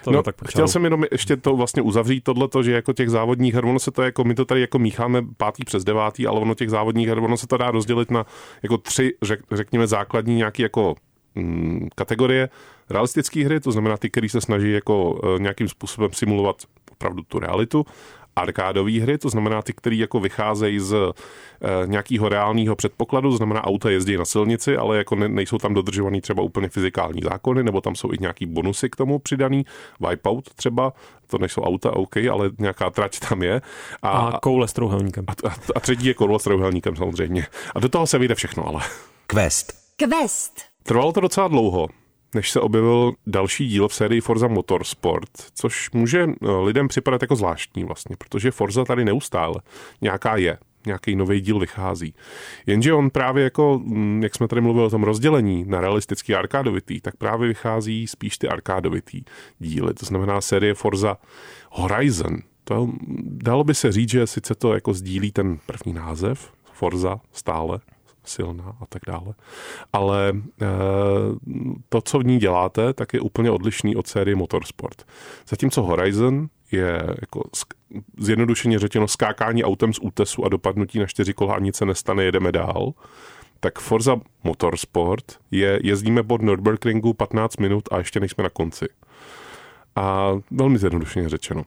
[0.03, 3.53] To no, tak chtěl jsem jenom ještě to vlastně uzavřít tohleto, že jako těch závodních
[3.53, 6.55] her, ono se to jako, my to tady jako mícháme pátý přes devátý, ale ono
[6.55, 8.25] těch závodních her, ono se to dá rozdělit na
[8.63, 10.95] jako tři, řek, řekněme, základní nějaký jako
[11.35, 12.49] mm, kategorie.
[12.89, 16.55] Realistické hry, to znamená ty, které se snaží jako uh, nějakým způsobem simulovat
[16.91, 17.85] opravdu tu realitu
[18.35, 21.11] arkádové hry, to znamená ty, které jako vycházejí z e,
[21.87, 26.21] nějakého reálného předpokladu, to znamená auta jezdí na silnici, ale jako ne, nejsou tam dodržovaný
[26.21, 29.65] třeba úplně fyzikální zákony, nebo tam jsou i nějaký bonusy k tomu přidaný,
[30.09, 30.93] Wipeout třeba,
[31.27, 33.61] to nejsou auta, OK, ale nějaká trať tam je.
[34.01, 35.25] A, a koule s trouhelníkem.
[35.27, 37.47] A, a, a třetí je koule s trouhelníkem samozřejmě.
[37.75, 38.81] A do toho se vyjde všechno, ale.
[39.27, 39.73] Quest.
[39.97, 40.70] Quest.
[40.83, 41.87] Trvalo to docela dlouho
[42.35, 47.35] než se objevil další díl v sérii Forza Motorsport, což může eh, lidem připadat jako
[47.35, 49.55] zvláštní vlastně, protože Forza tady neustále
[50.01, 52.13] nějaká je, nějaký nový díl vychází.
[52.65, 57.01] Jenže on právě jako, mm, jak jsme tady mluvili o tom rozdělení na realistický arkádovitý,
[57.01, 59.23] tak právě vychází spíš ty arkádovitý
[59.59, 59.93] díly.
[59.93, 61.17] To znamená série Forza
[61.71, 62.37] Horizon.
[62.63, 62.89] To
[63.23, 67.79] dalo by se říct, že sice to jako sdílí ten první název, Forza stále,
[68.23, 69.33] silná a tak dále.
[69.93, 70.67] Ale e,
[71.89, 75.05] to, co v ní děláte, tak je úplně odlišný od série Motorsport.
[75.47, 77.43] Zatímco Horizon je jako
[78.17, 82.23] zjednodušeně řečeno skákání autem z útesu a dopadnutí na čtyři kola a nic se nestane,
[82.23, 82.93] jedeme dál,
[83.59, 88.85] tak Forza Motorsport je jezdíme pod Nürburgringu 15 minut a ještě nejsme na konci.
[89.95, 91.63] A velmi zjednodušeně řečeno.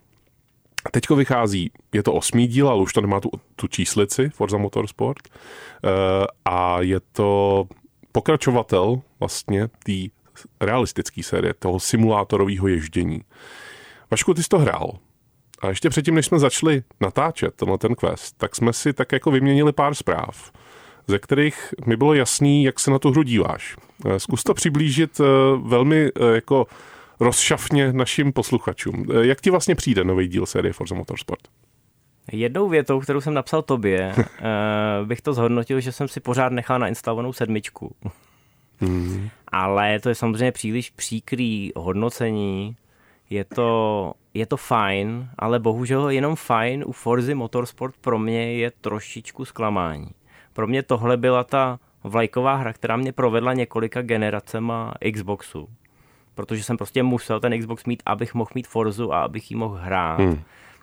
[0.91, 5.29] Teďko vychází, je to osmý díl, ale už to nemá tu, tu číslici Forza Motorsport
[5.29, 5.91] uh,
[6.45, 7.65] a je to
[8.13, 9.93] pokračovatel vlastně té
[10.61, 13.21] realistické série, toho simulátorového ježdění.
[14.11, 14.99] Vašku, ty jsi to hrál.
[15.61, 19.31] A ještě předtím, než jsme začali natáčet tenhle ten quest, tak jsme si tak jako
[19.31, 20.53] vyměnili pár zpráv,
[21.07, 23.77] ze kterých mi bylo jasný, jak se na tu hru díváš.
[24.07, 25.25] Eh, zkus to přiblížit eh,
[25.63, 26.67] velmi jako
[27.21, 29.07] rozšafně našim posluchačům.
[29.11, 31.41] Eh, jak ti vlastně přijde nový díl série Forza Motorsport?
[32.33, 36.79] Jednou větou, kterou jsem napsal tobě, eh, bych to zhodnotil, že jsem si pořád nechal
[36.79, 37.97] nainstalovanou sedmičku.
[38.81, 39.29] Mm.
[39.49, 42.77] Ale to je samozřejmě příliš příkrý hodnocení.
[43.31, 48.71] Je to, je to fajn, ale bohužel jenom fajn u Forzy Motorsport pro mě je
[48.71, 50.11] trošičku zklamání.
[50.53, 55.69] Pro mě tohle byla ta vlajková hra, která mě provedla několika generacema Xboxu
[56.35, 59.75] protože jsem prostě musel ten Xbox mít, abych mohl mít Forzu a abych ji mohl
[59.75, 60.21] hrát.
[60.21, 60.43] Hmm.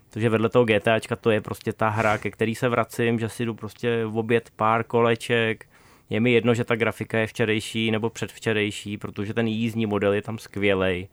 [0.09, 3.45] Protože vedle toho GTAčka to je prostě ta hra, ke který se vracím, že si
[3.45, 5.65] jdu prostě v oběd pár koleček,
[6.09, 10.21] je mi jedno, že ta grafika je včerejší nebo předvčerejší, protože ten jízdní model je
[10.21, 11.07] tam skvělej.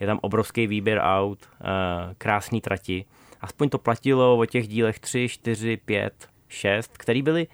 [0.00, 1.64] Je tam obrovský výběr aut, eh,
[2.18, 3.04] krásný trati.
[3.40, 7.46] Aspoň to platilo o těch dílech 3, 4, 5, 6, který byly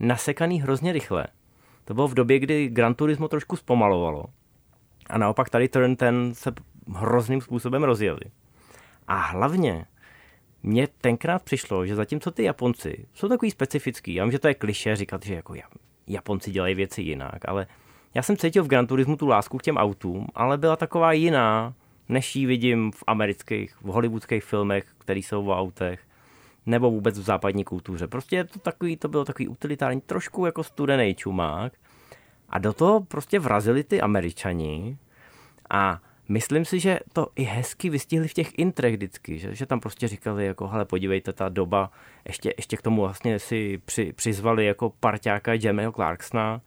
[0.00, 1.26] nasekaný hrozně rychle.
[1.84, 4.24] To bylo v době, kdy Gran Turismo trošku zpomalovalo.
[5.08, 6.52] A naopak tady Turn ten se
[6.94, 8.20] hrozným způsobem rozjeli.
[9.08, 9.86] A hlavně
[10.62, 14.54] mně tenkrát přišlo, že zatímco ty Japonci jsou takový specifický, já vím, že to je
[14.54, 15.54] kliše říkat, že jako
[16.06, 17.66] Japonci dělají věci jinak, ale
[18.14, 21.74] já jsem cítil v Gran Turismu tu lásku k těm autům, ale byla taková jiná,
[22.08, 26.00] než ji vidím v amerických, v hollywoodských filmech, které jsou o autech,
[26.66, 28.06] nebo vůbec v západní kultuře.
[28.06, 31.72] Prostě to takový, to bylo takový utilitární, trošku jako studený čumák.
[32.48, 34.98] A do toho prostě vrazili ty američani
[35.70, 39.80] a myslím si, že to i hezky vystihli v těch intrech vždycky, že, že tam
[39.80, 41.90] prostě říkali jako, hele, podívejte, ta doba,
[42.28, 46.60] ještě, ještě k tomu vlastně si při, přizvali jako parťáka Jamieho Clarksona,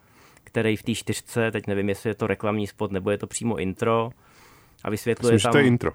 [0.43, 3.57] který v té čtyřce, teď nevím, jestli je to reklamní spot, nebo je to přímo
[3.57, 4.09] intro,
[4.83, 5.51] a vysvětluje Myslím, tam...
[5.51, 5.91] že to je intro.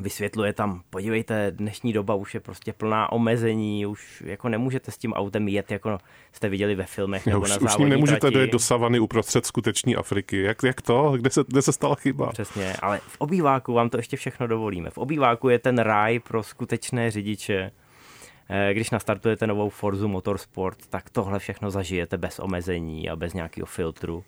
[0.00, 5.12] Vysvětluje tam, podívejte, dnešní doba už je prostě plná omezení, už jako nemůžete s tím
[5.12, 5.98] autem jet, jako
[6.32, 8.34] jste viděli ve filmech nebo už, na už nemůžete trati.
[8.34, 10.42] dojet do savany uprostřed skuteční Afriky.
[10.42, 11.12] Jak, jak to?
[11.16, 12.26] Kde se, kde se stala chyba?
[12.32, 14.90] Přesně, ale v obýváku vám to ještě všechno dovolíme.
[14.90, 17.70] V obýváku je ten ráj pro skutečné řidiče.
[18.48, 23.66] Eh, Když nastartujete novou Forzu Motorsport, tak tohle všechno zažijete bez omezení a bez nějakého
[23.66, 24.24] filtru.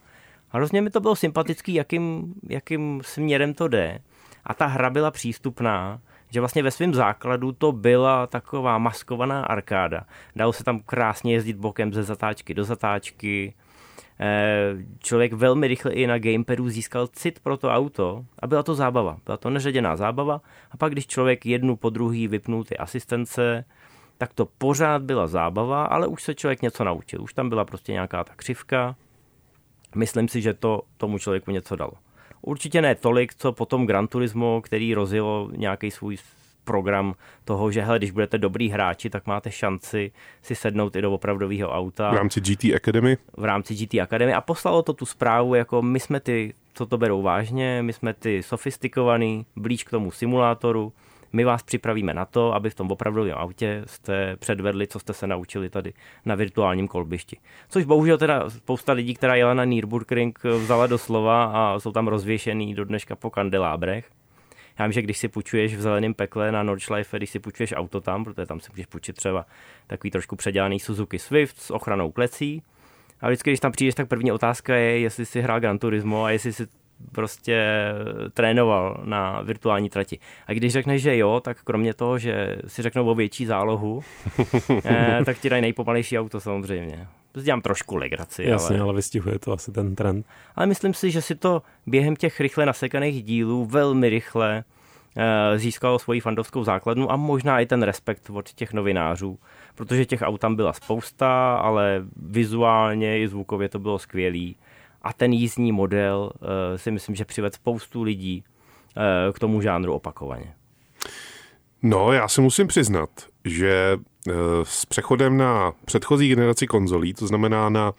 [0.50, 3.98] A hrozně mi to bylo sympatický, jakým, jakým směrem to jde.
[4.46, 10.00] A ta hra byla přístupná, že vlastně ve svém základu to byla taková maskovaná arkáda.
[10.36, 13.54] Dalo se tam krásně jezdit bokem ze zatáčky do zatáčky.
[14.20, 18.74] Eh, Člověk velmi rychle i na gamepadu získal cit pro to auto a byla to
[18.74, 19.18] zábava.
[19.24, 23.64] Byla to neředěná zábava a pak, když člověk jednu po druhý vypnul ty asistence,
[24.18, 27.22] tak to pořád byla zábava, ale už se člověk něco naučil.
[27.22, 28.96] Už tam byla prostě nějaká ta křivka.
[29.94, 31.92] Myslím si, že to tomu člověku něco dalo.
[32.46, 36.16] Určitě ne tolik, co potom Gran Turismo, který rozjelo nějaký svůj
[36.64, 41.12] program toho, že hele, když budete dobrý hráči, tak máte šanci si sednout i do
[41.12, 42.10] opravdového auta.
[42.10, 43.18] V rámci GT Academy.
[43.36, 44.34] v rámci GT Academy.
[44.34, 48.14] A poslalo to tu zprávu, jako my jsme ty, co to berou vážně, my jsme
[48.14, 50.92] ty sofistikovaný, blíž k tomu simulátoru,
[51.34, 55.26] my vás připravíme na to, aby v tom opravdovém autě jste předvedli, co jste se
[55.26, 55.92] naučili tady
[56.24, 57.36] na virtuálním kolbišti.
[57.68, 62.08] Což bohužel teda spousta lidí, která jela na Nürburgring, vzala do slova a jsou tam
[62.08, 64.10] rozvěšený do dneška po kandelábrech.
[64.78, 68.00] Já vím, že když si půjčuješ v zeleném pekle na Nordschleife, když si půjčuješ auto
[68.00, 69.46] tam, protože tam si můžeš půjčit třeba
[69.86, 72.62] takový trošku předělaný Suzuki Swift s ochranou klecí.
[73.20, 76.30] A vždycky, když tam přijdeš, tak první otázka je, jestli si hrál Gran Turismo a
[76.30, 76.66] jestli si
[77.12, 77.64] prostě
[78.34, 80.18] trénoval na virtuální trati.
[80.46, 84.02] A když řekneš, že jo, tak kromě toho, že si řeknou o větší zálohu,
[84.84, 87.06] eh, tak ti dají nejpomalejší auto samozřejmě.
[87.42, 88.84] Dělám trošku legraci, Jasně, ale...
[88.84, 90.26] ale vystihuje to asi ten trend.
[90.56, 94.64] ale myslím si, že si to během těch rychle nasekaných dílů velmi rychle
[95.16, 99.38] eh, získalo svoji fandovskou základnu a možná i ten respekt od těch novinářů,
[99.74, 104.56] protože těch aut tam byla spousta, ale vizuálně i zvukově to bylo skvělý.
[105.04, 108.44] A ten jízdní model eh, si myslím, že přived spoustu lidí
[108.96, 110.54] eh, k tomu žánru opakovaně.
[111.82, 113.10] No, já se musím přiznat,
[113.44, 117.92] že eh, s přechodem na předchozí generaci konzolí, to znamená na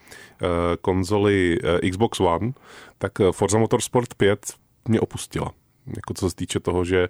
[0.80, 1.58] konzoli
[1.90, 2.52] Xbox One,
[2.98, 4.54] tak Forza Motorsport 5
[4.88, 5.52] mě opustila.
[5.96, 7.08] Jako co se týče toho, že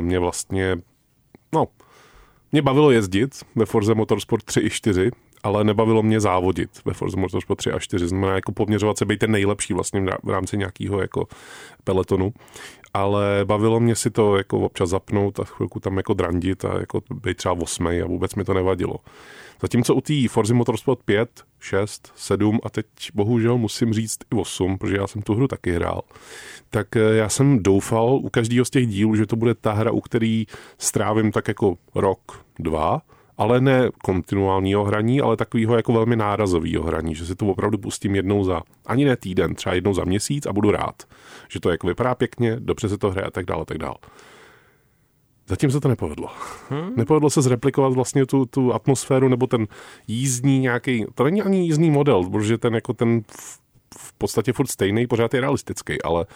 [0.00, 0.76] mě vlastně,
[1.54, 1.66] no,
[2.52, 5.10] mě bavilo jezdit ve Forza Motorsport 3 i 4,
[5.42, 8.08] ale nebavilo mě závodit ve Forza Motorsport 3 a 4.
[8.08, 11.26] Znamená jako poměřovat se, být ten nejlepší vlastně v rámci nějakého jako
[11.84, 12.32] peletonu.
[12.94, 17.00] Ale bavilo mě si to jako občas zapnout a chvilku tam jako drandit a jako
[17.24, 18.96] být třeba osmej a vůbec mi to nevadilo.
[19.62, 24.78] Zatímco u té Forza Motorsport 5, 6, 7 a teď bohužel musím říct i 8,
[24.78, 26.02] protože já jsem tu hru taky hrál,
[26.70, 29.90] tak eh, já jsem doufal u každého z těch dílů, že to bude ta hra,
[29.90, 30.46] u který
[30.78, 33.02] strávím tak jako rok, dva,
[33.38, 38.14] ale ne kontinuálního hraní, ale takového jako velmi nárazového hraní, že si to opravdu pustím
[38.14, 41.02] jednou za, ani ne týden, třeba jednou za měsíc a budu rád,
[41.48, 43.96] že to jako vypadá pěkně, dobře se to hraje a tak dále, a tak dále.
[45.48, 46.28] Zatím se to nepovedlo.
[46.70, 46.90] Hmm.
[46.96, 49.66] Nepovedlo se zreplikovat vlastně tu, tu atmosféru nebo ten
[50.08, 53.22] jízdní nějaký, to není ani jízdní model, protože ten jako ten
[53.98, 56.26] v, podstatě furt stejný, pořád je realistický, ale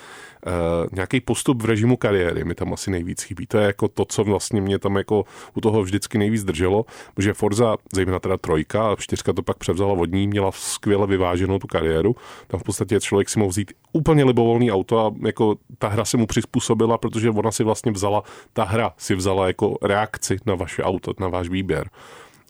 [0.47, 0.53] uh,
[0.93, 3.47] nějaký postup v režimu kariéry mi tam asi nejvíc chybí.
[3.47, 7.35] To je jako to, co vlastně mě tam jako u toho vždycky nejvíc drželo, protože
[7.35, 12.17] Forza, zejména teda trojka a čtyřka to pak převzala vodní, měla skvěle vyváženou tu kariéru.
[12.47, 16.17] Tam v podstatě člověk si mohl vzít úplně libovolný auto a jako ta hra se
[16.17, 20.83] mu přizpůsobila, protože ona si vlastně vzala, ta hra si vzala jako reakci na vaše
[20.83, 21.91] auto, na váš výběr.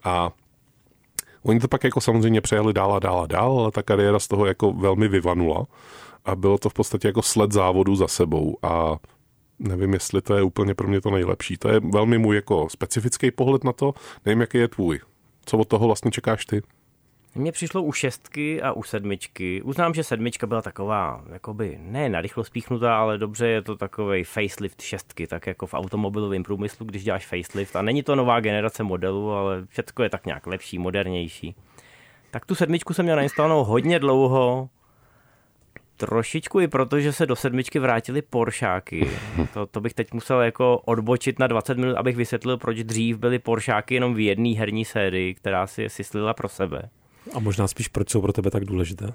[0.05, 0.31] A
[1.47, 4.29] Oni to pak jako samozřejmě přejeli dál a dál a dál, ale ta kariéra z
[4.29, 5.67] toho jako velmi vyvanula
[6.25, 8.97] a bylo to v podstatě jako sled závodu za sebou a
[9.59, 11.57] nevím, jestli to je úplně pro mě to nejlepší.
[11.57, 15.01] To je velmi můj jako specifický pohled na to, nevím, jaký je tvůj.
[15.47, 16.63] Co od toho vlastně čekáš ty?
[17.37, 19.63] Mně přišlo u šestky a u sedmičky.
[19.63, 24.83] Uznám, že sedmička byla taková, jakoby, ne narychlo spíchnutá, ale dobře je to takový facelift
[24.83, 27.77] šestky, tak jako v automobilovém průmyslu, když děláš facelift.
[27.77, 31.55] A není to nová generace modelu, ale všechno je tak nějak lepší, modernější.
[32.31, 34.69] Tak tu sedmičku jsem měl nainstalovanou hodně dlouho
[35.97, 39.11] Trošičku i proto, že se do sedmičky vrátili Poršáky.
[39.55, 43.39] To, to bych teď musel jako odbočit na 20 minut, abych vysvětlil, proč dřív byly
[43.39, 46.91] Poršáky jenom v jedné herní sérii, která si je syslila pro sebe.
[47.35, 49.13] A možná spíš, proč jsou pro tebe tak důležité?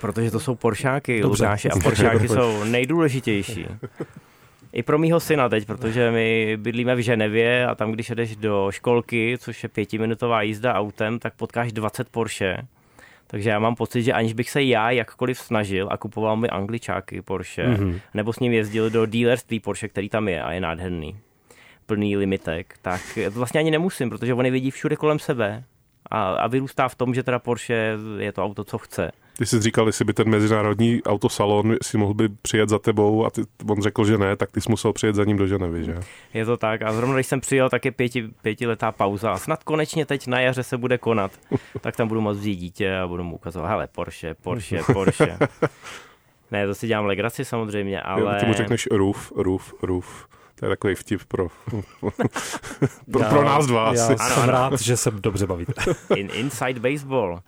[0.00, 3.66] Protože to jsou Poršáky, Lukáši, a Poršáky jsou nejdůležitější.
[4.72, 8.68] I pro mýho syna teď, protože my bydlíme v Ženevě a tam, když jdeš do
[8.70, 12.56] školky, což je pětiminutová jízda autem, tak potkáš 20 Porsche.
[13.26, 17.22] Takže já mám pocit, že aniž bych se já jakkoliv snažil a kupoval mi angličáky
[17.22, 18.00] Porsche, mm-hmm.
[18.14, 21.16] nebo s ním jezdil do dealerství Porsche, který tam je a je nádherný,
[21.86, 25.64] plný limitek, tak to vlastně ani nemusím, protože on je vidí všude kolem sebe
[26.10, 29.12] a, a vyrůstá v tom, že teda Porsche je to auto, co chce.
[29.38, 33.30] Ty jsi říkal, jestli by ten mezinárodní autosalon si mohl by přijet za tebou a
[33.30, 36.00] ty, on řekl, že ne, tak ty jsi musel přijet za ním do Ženevy, že?
[36.34, 39.64] Je to tak a zrovna když jsem přijel, tak je pěti, pětiletá pauza a snad
[39.64, 41.32] konečně teď na jaře se bude konat,
[41.80, 45.38] tak tam budu moct vzít dítě a budu mu ukazovat, hele, Porsche, Porsche, Porsche.
[46.50, 48.40] ne, to si dělám legraci samozřejmě, ale...
[48.40, 50.26] Ty mu řekneš roof, roof, roof.
[50.58, 51.48] To je takový vtip pro,
[53.10, 54.16] pro, pro nás dva Já asi.
[54.18, 55.72] jsem rád, že se dobře bavíte.
[56.16, 57.40] In, inside baseball.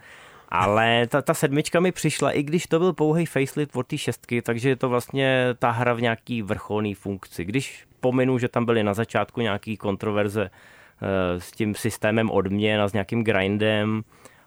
[0.48, 4.42] Ale ta, ta sedmička mi přišla, i když to byl pouhý facelift od té šestky,
[4.42, 7.44] takže je to vlastně ta hra v nějaký vrcholný funkci.
[7.44, 12.88] Když pominu, že tam byly na začátku nějaký kontroverze e, s tím systémem odměn a
[12.88, 14.02] s nějakým grindem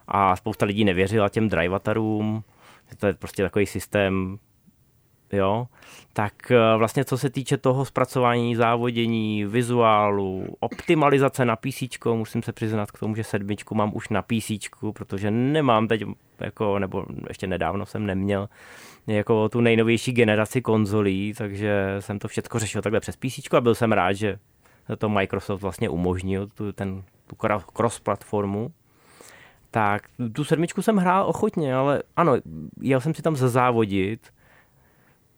[0.08, 2.44] a spousta lidí nevěřila těm drivatarům,
[2.98, 4.38] to je prostě takový systém
[5.32, 5.66] jo,
[6.12, 11.82] tak eh, vlastně co se týče toho zpracování, závodění, vizuálu, optimalizace na PC,
[12.14, 14.50] musím se přiznat k tomu, že sedmičku mám už na PC,
[14.92, 16.02] protože nemám teď,
[16.40, 18.48] jako, nebo ještě nedávno jsem neměl
[19.06, 23.74] jako tu nejnovější generaci konzolí, takže jsem to všechno řešil takhle přes PC a byl
[23.74, 24.38] jsem rád, že
[24.98, 27.36] to Microsoft vlastně umožnil, tu, ten, tu
[27.72, 28.72] cross-platformu.
[29.70, 32.36] Tak tu sedmičku jsem hrál ochotně, ale ano,
[32.80, 34.32] jel jsem si tam zazávodit,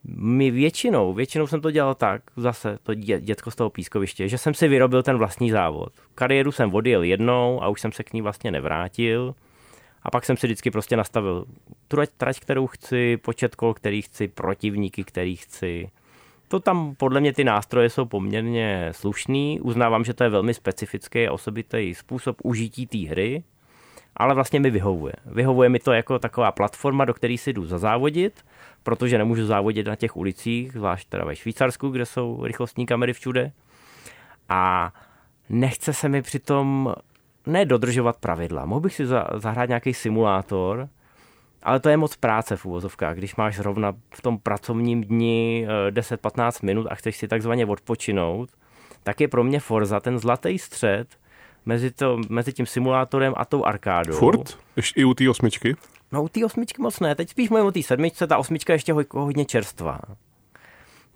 [0.05, 4.39] my většinou, většinou jsem to dělal tak, zase to dě, dětko z toho pískoviště, že
[4.39, 5.93] jsem si vyrobil ten vlastní závod.
[6.15, 9.35] Kariéru jsem odjel jednou a už jsem se k ní vlastně nevrátil.
[10.03, 11.45] A pak jsem si vždycky prostě nastavil
[11.89, 15.91] trať, trať kterou chci, počet kol, který chci, protivníky, který chci.
[16.49, 19.61] To tam podle mě ty nástroje jsou poměrně slušný.
[19.61, 23.43] Uznávám, že to je velmi specifický a osobitý způsob užití té hry,
[24.17, 25.13] ale vlastně mi vyhovuje.
[25.27, 28.45] Vyhovuje mi to jako taková platforma, do které si jdu zazávodit,
[28.83, 33.53] protože nemůžu závodit na těch ulicích, zvlášť teda ve Švýcarsku, kde jsou rychlostní kamery všude.
[34.49, 34.93] A
[35.49, 36.95] nechce se mi přitom
[37.47, 38.65] nedodržovat pravidla.
[38.65, 40.89] Mohl bych si zahrát nějaký simulátor,
[41.63, 43.17] ale to je moc práce v úvozovkách.
[43.17, 48.51] Když máš zrovna v tom pracovním dni 10-15 eh, minut a chceš si takzvaně odpočinout,
[49.03, 51.19] tak je pro mě Forza ten zlatý střed
[51.67, 54.13] mezi, to, mezi tím simulátorem a tou arkádou.
[54.13, 54.59] Furt?
[54.77, 55.77] Ještě i u té osmičky?
[56.13, 58.75] No u té osmičky moc ne, teď spíš mluvím o té sedmičce, ta osmička je
[58.75, 60.01] ještě hodně čerstvá.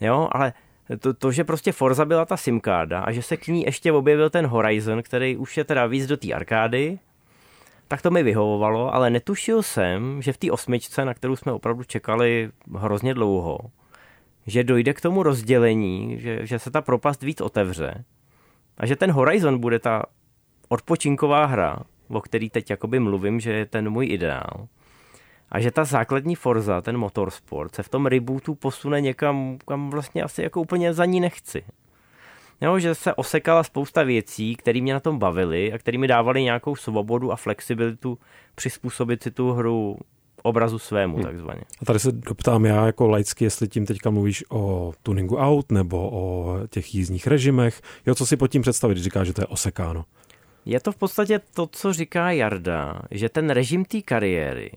[0.01, 0.53] Jo, ale
[1.01, 4.31] to, to, že prostě Forza byla ta simkáda a že se k ní ještě objevil
[4.31, 6.99] ten Horizon, který už je teda víc do té arkády,
[7.89, 11.85] tak to mi vyhovovalo, ale netušil jsem, že v té osmičce, na kterou jsme opravdu
[11.85, 13.59] čekali hrozně dlouho,
[14.47, 18.05] že dojde k tomu rozdělení, že, že se ta propast víc otevře
[18.79, 20.03] a že ten Horizon bude ta
[20.69, 21.77] odpočinková hra,
[22.09, 24.69] o který teď jakoby mluvím, že je ten můj ideál.
[25.51, 30.23] A že ta základní Forza, ten motorsport, se v tom rebootu posune někam, kam vlastně
[30.23, 31.63] asi jako úplně za ní nechci.
[32.61, 36.43] Jo, že se osekala spousta věcí, které mě na tom bavily a které mi dávaly
[36.43, 38.19] nějakou svobodu a flexibilitu
[38.55, 39.99] přizpůsobit si tu hru
[40.43, 41.25] obrazu svému, hmm.
[41.25, 41.61] takzvaně.
[41.83, 46.11] A tady se doptám já jako laicky, jestli tím teďka mluvíš o tuningu aut nebo
[46.13, 47.81] o těch jízdních režimech.
[48.07, 50.05] Jo, co si pod tím představit, když říkáš, že to je osekáno?
[50.67, 54.71] Je to v podstatě to, co říká Jarda, že ten režim té kariéry,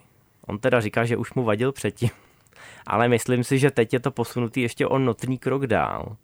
[0.47, 2.09] on teda říká, že už mu vadil předtím,
[2.87, 6.15] ale myslím si, že teď je to posunutý ještě o notný krok dál.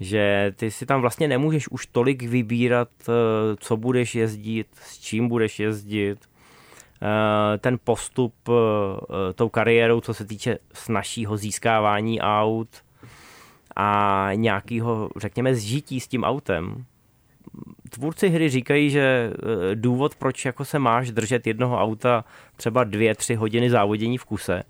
[0.00, 3.12] Že ty si tam vlastně nemůžeš už tolik vybírat, eh,
[3.58, 10.24] co budeš jezdit, s čím budeš jezdit, eh, ten postup eh, tou kariérou, co se
[10.24, 12.68] týče snažšího získávání aut
[13.76, 16.84] a nějakého, řekněme, zžití s tím autem,
[17.90, 22.24] tvůrci hry říkají, že eh, důvod, proč jako se máš držet jednoho auta
[22.56, 24.62] třeba dvě, tři hodiny závodění v kuse,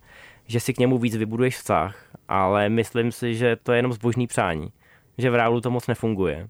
[0.47, 1.95] že si k němu víc vybuduješ vztah,
[2.27, 4.71] ale myslím si, že to je jenom zbožný přání,
[5.17, 6.47] že v reálu to moc nefunguje.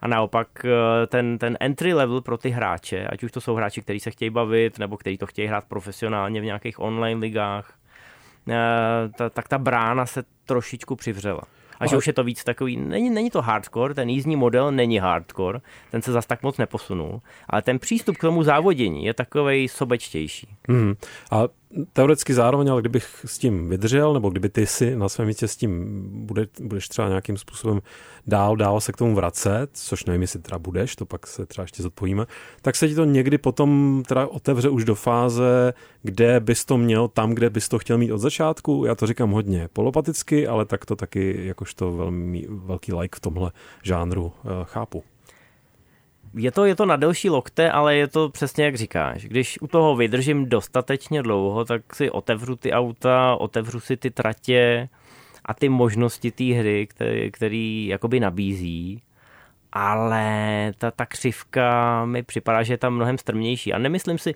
[0.00, 3.82] A naopak eh, ten, ten entry level pro ty hráče, ať už to jsou hráči,
[3.82, 7.74] kteří se chtějí bavit, nebo kteří to chtějí hrát profesionálně v nějakých online ligách,
[8.48, 11.42] eh, tak ta brána se trošičku přivřela
[11.80, 14.98] a že už je to víc takový, není, není to hardcore, ten jízdní model není
[14.98, 15.60] hardcore,
[15.90, 20.48] ten se zas tak moc neposunul, ale ten přístup k tomu závodění je takový sobečtější.
[20.68, 20.94] Hmm.
[21.30, 21.42] A
[21.92, 25.56] teoreticky zároveň, ale kdybych s tím vydržel, nebo kdyby ty si na svém místě s
[25.56, 27.80] tím bude, budeš třeba nějakým způsobem
[28.26, 31.62] dál, dál se k tomu vracet, což nevím, jestli teda budeš, to pak se třeba
[31.62, 32.26] ještě zodpovíme,
[32.62, 37.08] tak se ti to někdy potom teda otevře už do fáze, kde bys to měl
[37.08, 38.84] tam, kde bys to chtěl mít od začátku.
[38.86, 43.52] Já to říkám hodně polopaticky, ale tak to taky jakožto velmi velký like v tomhle
[43.82, 45.02] žánru eh, chápu.
[46.34, 49.24] Je to, je to na delší lokte, ale je to přesně jak říkáš.
[49.24, 54.88] Když u toho vydržím dostatečně dlouho, tak si otevřu ty auta, otevřu si ty tratě
[55.44, 59.02] a ty možnosti té hry, který, který jakoby nabízí,
[59.72, 63.72] ale ta, ta křivka mi připadá, že je tam mnohem strmější.
[63.72, 64.34] A nemyslím si,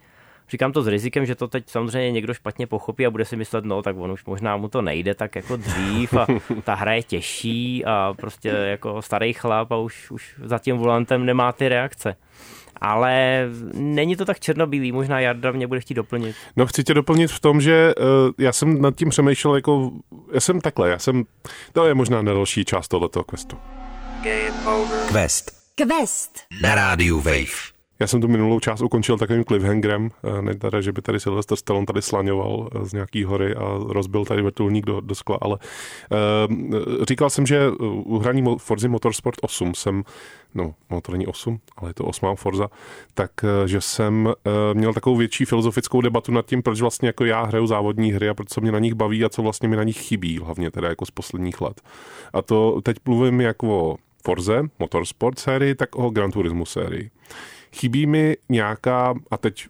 [0.53, 3.65] Říkám to s rizikem, že to teď samozřejmě někdo špatně pochopí a bude si myslet,
[3.65, 6.27] no tak on už možná mu to nejde tak jako dřív a
[6.65, 11.27] ta hra je těžší a prostě jako starý chlap a už, už za tím volantem
[11.27, 12.17] nemá ty reakce.
[12.81, 16.37] Ale není to tak černobílý, možná Jarda mě bude chtít doplnit.
[16.57, 18.05] No chci tě doplnit v tom, že uh,
[18.39, 19.91] já jsem nad tím přemýšlel jako,
[20.33, 21.25] já jsem takhle, já jsem,
[21.73, 23.57] to je možná nedalší část tohoto questu.
[25.13, 25.51] Quest.
[25.75, 26.39] Quest.
[26.63, 27.72] Na rádiu Wave.
[28.03, 31.57] Já jsem tu minulou část ukončil takovým cliffhangerem, eh, ne teda, že by tady Sylvester
[31.57, 35.59] Stallone tady slaňoval eh, z nějaký hory a rozbil tady vrtulník do, do skla, ale
[35.59, 40.03] uh, říkal jsem, že u hraní Forza Motorsport 8 jsem,
[40.55, 42.69] no, no to není 8, ale je to 8 Forza,
[43.15, 43.31] tak
[43.67, 44.33] že jsem uh,
[44.75, 48.35] měl takovou větší filozofickou debatu nad tím, proč vlastně jako já hraju závodní hry a
[48.35, 50.89] proč se mě na nich baví a co vlastně mi na nich chybí, hlavně teda
[50.89, 51.81] jako z posledních let.
[52.33, 57.11] A to teď mluvím jako o Forze, Motorsport sérii, tak o Gran Turismo sérii.
[57.77, 59.69] Chybí mi nějaká, a teď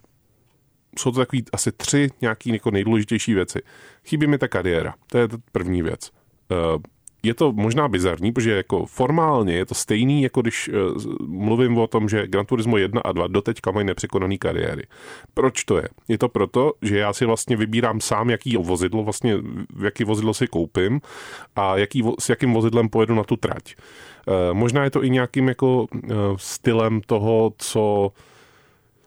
[0.99, 3.59] jsou to takový asi tři nějaký jako nejdůležitější věci.
[4.05, 6.11] Chybí mi ta kariéra, to je první věc.
[7.23, 10.75] Eh, je to možná bizarní, protože jako formálně je to stejný, jako když uh,
[11.27, 14.83] mluvím o tom, že Gran Turismo 1 a 2 doteďka mají nepřekonaný kariéry.
[15.33, 15.87] Proč to je?
[16.07, 19.37] Je to proto, že já si vlastně vybírám sám, jaký vozidlo, vlastně
[19.83, 21.01] jaký vozidlo si koupím
[21.55, 23.75] a jaký, s jakým vozidlem pojedu na tu trať.
[24.27, 25.89] Uh, možná je to i nějakým jako uh,
[26.37, 28.11] stylem toho, co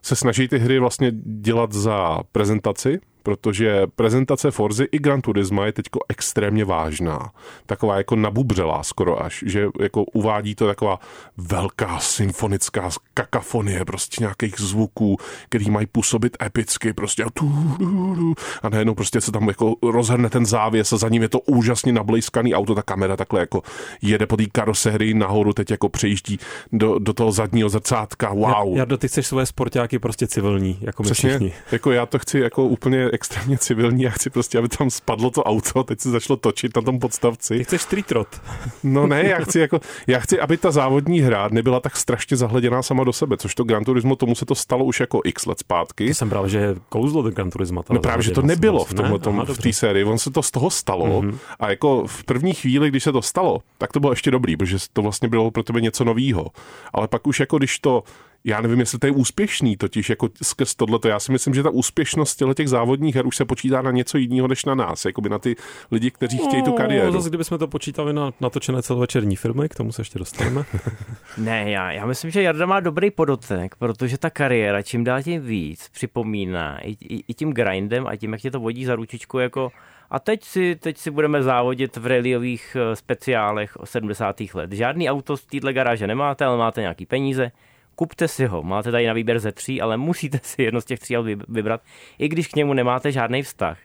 [0.01, 5.71] se snaží ty hry vlastně dělat za prezentaci, protože prezentace Forzy i Gran Turisma je
[5.71, 7.31] teďko extrémně vážná.
[7.65, 10.99] Taková jako nabubřelá skoro až, že jako uvádí to taková
[11.37, 15.17] velká symfonická kakafonie prostě nějakých zvuků,
[15.49, 19.75] který mají působit epicky, prostě a, tu, tu, tu, a najednou prostě se tam jako
[19.83, 23.61] rozhrne ten závěs a za ním je to úžasně nablejskaný auto, ta kamera takhle jako
[24.01, 26.39] jede po té karosérii nahoru, teď jako přejíždí
[26.71, 28.77] do, do toho zadního zrcátka, wow.
[28.77, 31.53] Já, já ty chceš svoje sportáky prostě civilní, jako my Přesně, všichni.
[31.71, 35.43] jako já to chci jako úplně extrémně civilní, já chci prostě, aby tam spadlo to
[35.43, 37.57] auto, teď se začalo točit na tom podstavci.
[37.57, 38.27] Ty chceš street rod.
[38.83, 42.81] No ne, já chci, jako, já chci, aby ta závodní hra nebyla tak strašně zahleděná
[42.81, 45.59] sama do sebe, což to Gran Turismo, tomu se to stalo už jako x let
[45.59, 46.07] zpátky.
[46.07, 47.83] To jsem právě, že kouzlo do Gran Turismo.
[47.89, 50.51] No právě, že to nebylo v, tomhle, tom, v té sérii, on se to z
[50.51, 51.37] toho stalo mm-hmm.
[51.59, 54.77] a jako v první chvíli, když se to stalo, tak to bylo ještě dobrý, protože
[54.93, 56.47] to vlastně bylo pro tebe něco novýho.
[56.93, 58.03] Ale pak už jako když to
[58.47, 61.07] já nevím, jestli to je úspěšný, totiž jako skrz tohleto.
[61.07, 64.47] Já si myslím, že ta úspěšnost těch závodních her už se počítá na něco jiného
[64.47, 65.55] než na nás, jako by na ty
[65.91, 67.11] lidi, kteří chtějí tu no, kariéru.
[67.11, 70.65] Zase, kdybychom to počítali na natočené celovečerní filmy, k tomu se ještě dostaneme.
[71.37, 75.41] ne, já, já myslím, že Jarda má dobrý podotek, protože ta kariéra čím dál tím
[75.41, 79.39] víc připomíná i, i, i tím grindem a tím, jak tě to vodí za ručičku
[79.39, 79.71] jako
[80.09, 84.35] a teď si, teď si budeme závodit v rallyových eh, speciálech 70.
[84.53, 84.71] let.
[84.71, 87.51] Žádný auto z téhle garáže nemáte, ale máte nějaký peníze
[87.97, 88.63] kupte si ho.
[88.63, 91.15] Máte tady na výběr ze tří, ale musíte si jedno z těch tří
[91.47, 91.81] vybrat,
[92.19, 93.77] i když k němu nemáte žádný vztah.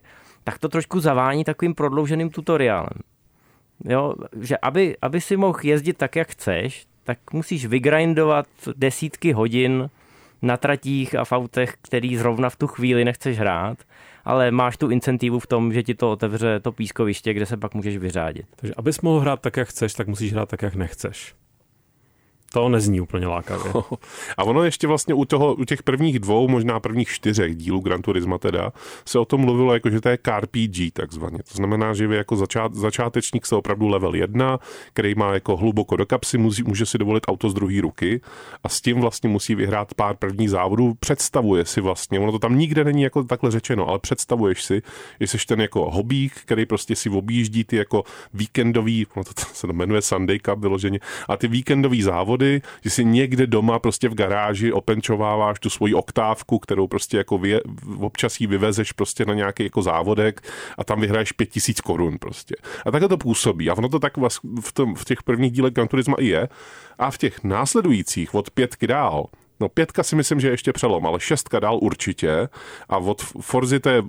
[0.44, 2.98] Tak to trošku zavání takovým prodlouženým tutoriálem.
[3.84, 8.46] Jo, že aby, aby si mohl jezdit tak, jak chceš, tak musíš vygrindovat
[8.76, 9.90] desítky hodin
[10.42, 13.78] na tratích a v autech, který zrovna v tu chvíli nechceš hrát,
[14.24, 17.74] ale máš tu incentivu v tom, že ti to otevře to pískoviště, kde se pak
[17.74, 18.46] můžeš vyřádit.
[18.56, 21.34] Takže abys mohl hrát tak, jak chceš, tak musíš hrát tak, jak nechceš.
[22.53, 23.72] To nezní úplně lákavě.
[24.36, 28.03] A ono ještě vlastně u, toho, u těch prvních dvou, možná prvních čtyřech dílů Gran
[28.03, 28.72] Turisma teda,
[29.05, 31.38] se o tom mluvilo jako, že to je CarPG takzvaně.
[31.38, 34.59] To znamená, že vy jako začát, začátečník se opravdu level 1,
[34.92, 38.20] který má jako hluboko do kapsy, může, může si dovolit auto z druhé ruky
[38.64, 40.94] a s tím vlastně musí vyhrát pár prvních závodů.
[41.00, 44.82] Představuje si vlastně, ono to tam nikde není jako takhle řečeno, ale představuješ si,
[45.20, 49.66] že jsi ten jako hobík, který prostě si objíždí ty jako víkendový, ono to se
[49.66, 50.98] to jmenuje Sunday Cup vyloženě,
[51.28, 55.95] a ty víkendový závody výhody, že si někde doma prostě v garáži openčováváš tu svoji
[55.95, 57.61] oktávku, kterou prostě jako vě,
[57.99, 60.40] občas jí vyvezeš prostě na nějaký jako závodek
[60.78, 62.55] a tam vyhraješ pět tisíc korun prostě.
[62.86, 63.70] A takhle to působí.
[63.70, 64.12] A ono to tak
[64.61, 66.49] v, tom, v těch prvních dílech Gran Turisma i je.
[66.99, 69.26] A v těch následujících od pětky dál
[69.61, 72.48] No pětka si myslím, že je ještě přelom, ale šestka dál určitě.
[72.88, 74.03] A od Forzy, to je,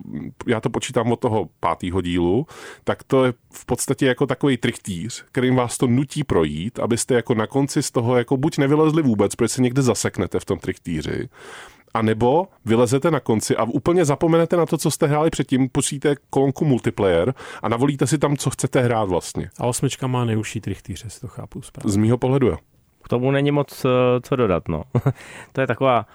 [0.48, 2.48] já to počítám od toho pátého dílu,
[2.84, 7.36] tak to je v podstatě jako takový trichtýř, kterým vás to nutí projít, abyste jako
[7.36, 11.30] na konci z toho jako buď nevylezli vůbec, protože se někde zaseknete v tom trichtýři,
[11.94, 16.16] a nebo vylezete na konci a úplně zapomenete na to, co jste hráli předtím, pustíte
[16.30, 17.34] kolonku multiplayer
[17.64, 19.50] a navolíte si tam, co chcete hrát vlastně.
[19.60, 21.91] A osmička má nejužší trichtýře, to chápu správně.
[21.91, 22.58] Z mýho pohledu jo.
[23.04, 23.89] K tomu není moc eh,
[24.22, 24.84] co dodat, no.
[25.51, 26.06] to je taková,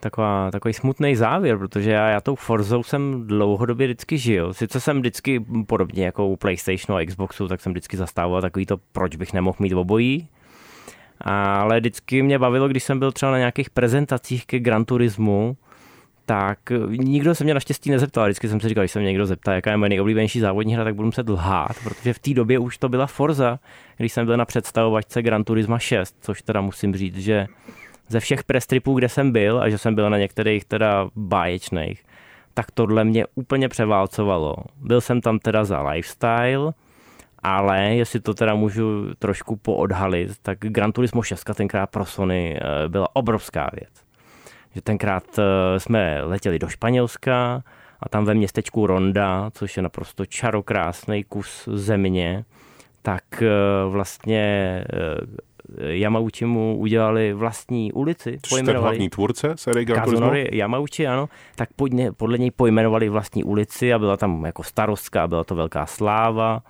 [0.00, 4.54] taková, takový smutný závěr, protože já, já tou Forzou jsem dlouhodobě vždycky žil.
[4.54, 8.76] Sice jsem vždycky podobně jako u PlayStationu a Xboxu, tak jsem vždycky zastával takový to,
[8.92, 10.28] proč bych nemohl mít obojí,
[11.20, 15.56] ale vždycky mě bavilo, když jsem byl třeba na nějakých prezentacích ke Gran Turismu,
[16.26, 16.58] tak
[16.88, 18.24] nikdo se mě naštěstí nezeptal.
[18.24, 20.84] Vždycky jsem si říkal, když se mě někdo zeptá, jaká je moje nejoblíbenější závodní hra,
[20.84, 23.58] tak budu muset lhát, protože v té době už to byla Forza,
[23.96, 27.46] když jsem byl na představovačce Gran Turismo 6, což teda musím říct, že
[28.08, 32.04] ze všech prestripů, kde jsem byl, a že jsem byl na některých teda báječných,
[32.54, 34.56] tak tohle mě úplně převálcovalo.
[34.76, 36.72] Byl jsem tam teda za lifestyle,
[37.42, 42.88] ale jestli to teda můžu trošku poodhalit, tak Gran Turismo 6 tenkrát pro Sony eh,
[42.88, 44.03] byla obrovská věc.
[44.74, 47.62] Že tenkrát eh, jsme letěli do Španělska
[48.00, 52.44] a tam ve městečku Ronda, což je naprosto čarokrásný kus země,
[53.02, 53.48] tak eh,
[53.88, 54.84] vlastně
[55.88, 58.38] Yamauchi mu udělali vlastní ulici.
[58.42, 60.30] Což je hlavní tvůrce série Gran Turismo?
[60.34, 61.28] Yamauchi, ano.
[61.54, 61.68] Tak
[62.16, 66.62] podle něj pojmenovali vlastní ulici a byla tam jako starostka, byla to velká sláva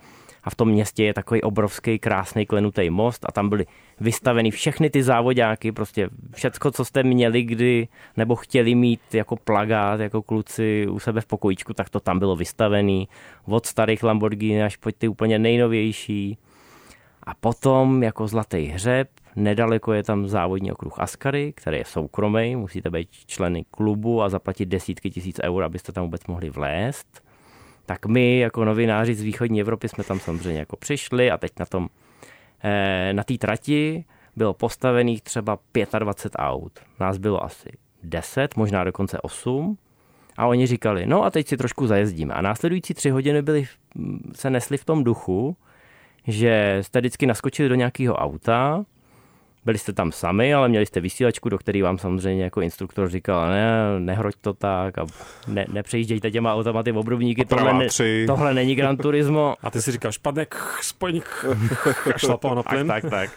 [0.45, 3.65] a v tom městě je takový obrovský krásný klenutý most a tam byly
[3.99, 7.87] vystaveny všechny ty závodáky, prostě všecko, co jste měli kdy
[8.17, 12.35] nebo chtěli mít jako plagát, jako kluci u sebe v pokojíčku, tak to tam bylo
[12.35, 13.07] vystavený
[13.45, 16.37] od starých Lamborghini až po ty úplně nejnovější.
[17.23, 22.89] A potom jako zlatý hřeb, nedaleko je tam závodní okruh Askary, který je soukromý, musíte
[22.89, 27.24] být členy klubu a zaplatit desítky tisíc eur, abyste tam vůbec mohli vlézt
[27.85, 31.65] tak my jako novináři z východní Evropy jsme tam samozřejmě jako přišli a teď na
[31.65, 31.89] tom
[32.63, 34.05] eh, na té trati
[34.35, 35.59] bylo postavených třeba
[35.99, 36.79] 25 aut.
[36.99, 37.69] Nás bylo asi
[38.03, 39.77] 10, možná dokonce 8.
[40.37, 42.33] A oni říkali, no a teď si trošku zajezdíme.
[42.33, 43.67] A následující tři hodiny byli,
[44.35, 45.57] se nesli v tom duchu,
[46.27, 48.85] že jste vždycky naskočili do nějakého auta,
[49.65, 53.49] byli jste tam sami, ale měli jste vysílačku, do které vám samozřejmě jako instruktor říkal,
[53.49, 55.05] ne, nehroď to tak a
[55.47, 57.87] ne, nepřejíždějte těma automaty v obrubníky, tohle, ne,
[58.27, 59.55] tohle není Gran Turismo.
[59.63, 61.45] A ty si říkáš, špadnek, spojník,
[62.17, 62.87] šlapal na plyn.
[62.87, 63.29] Tak, tak, tak.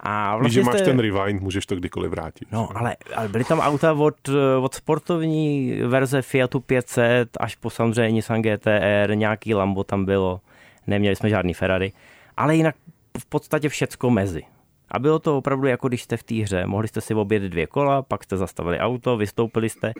[0.00, 0.84] A vlastně Víš, že máš jste...
[0.84, 2.48] ten rewind, můžeš to kdykoliv vrátit.
[2.52, 4.28] No, ale, ale byly tam auta od,
[4.60, 10.40] od sportovní verze Fiatu 500 až po samozřejmě Nissan GTR, nějaký Lambo tam bylo,
[10.86, 11.92] neměli jsme žádný Ferrari,
[12.36, 12.74] ale jinak
[13.18, 14.42] v podstatě všecko mezi.
[14.88, 16.66] A bylo to opravdu jako když jste v té hře.
[16.66, 19.92] Mohli jste si obět dvě kola, pak jste zastavili auto, vystoupili jste.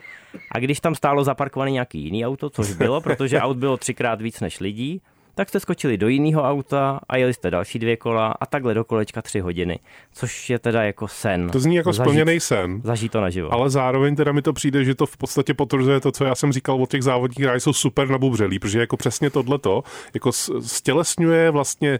[0.53, 4.41] A když tam stálo zaparkované nějaký jiný auto, což bylo, protože aut bylo třikrát víc
[4.41, 5.01] než lidí,
[5.35, 8.85] tak jste skočili do jiného auta a jeli jste další dvě kola a takhle do
[8.85, 9.79] kolečka tři hodiny,
[10.13, 11.51] což je teda jako sen.
[11.51, 12.81] To zní jako zažít, splněný sen.
[12.85, 13.53] Zažít to naživo.
[13.53, 16.53] Ale zároveň teda mi to přijde, že to v podstatě potvrzuje to, co já jsem
[16.53, 19.83] říkal o těch závodních hrách, jsou super nabubřelí, protože jako přesně tohleto
[20.15, 21.99] jako stělesňuje vlastně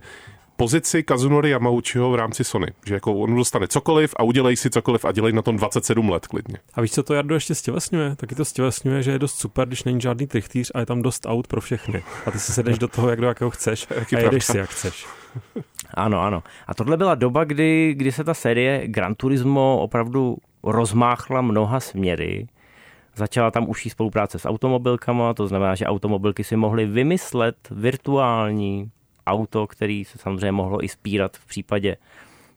[0.57, 2.67] pozici Kazunori Yamauchiho v rámci Sony.
[2.87, 6.27] Že jako on dostane cokoliv a udělej si cokoliv a dělej na tom 27 let
[6.27, 6.59] klidně.
[6.75, 8.17] A víš, co to Jardo ještě stělesňuje?
[8.17, 11.27] Taky to stělesňuje, že je dost super, když není žádný trichtýř a je tam dost
[11.27, 12.03] aut pro všechny.
[12.27, 13.87] A ty si sedneš do toho, jak do jakého chceš
[14.17, 15.07] a jedeš si, jak chceš.
[15.95, 16.43] Ano, ano.
[16.67, 22.47] A tohle byla doba, kdy, kdy se ta série Gran Turismo opravdu rozmáchla mnoha směry.
[23.17, 28.91] Začala tam užší spolupráce s automobilkama, to znamená, že automobilky si mohly vymyslet virtuální
[29.27, 31.97] auto, který se samozřejmě mohlo i spírat v případě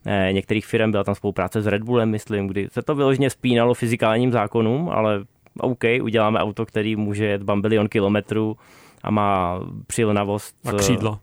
[0.06, 0.92] eh, některých firm.
[0.92, 5.24] Byla tam spolupráce s Red Bullem, myslím, kdy se to vyloženě spínalo fyzikálním zákonům, ale
[5.60, 8.58] OK, uděláme auto, který může jet bambilion kilometrů
[9.04, 10.56] a má přilnavost.
[10.66, 11.20] A křídla.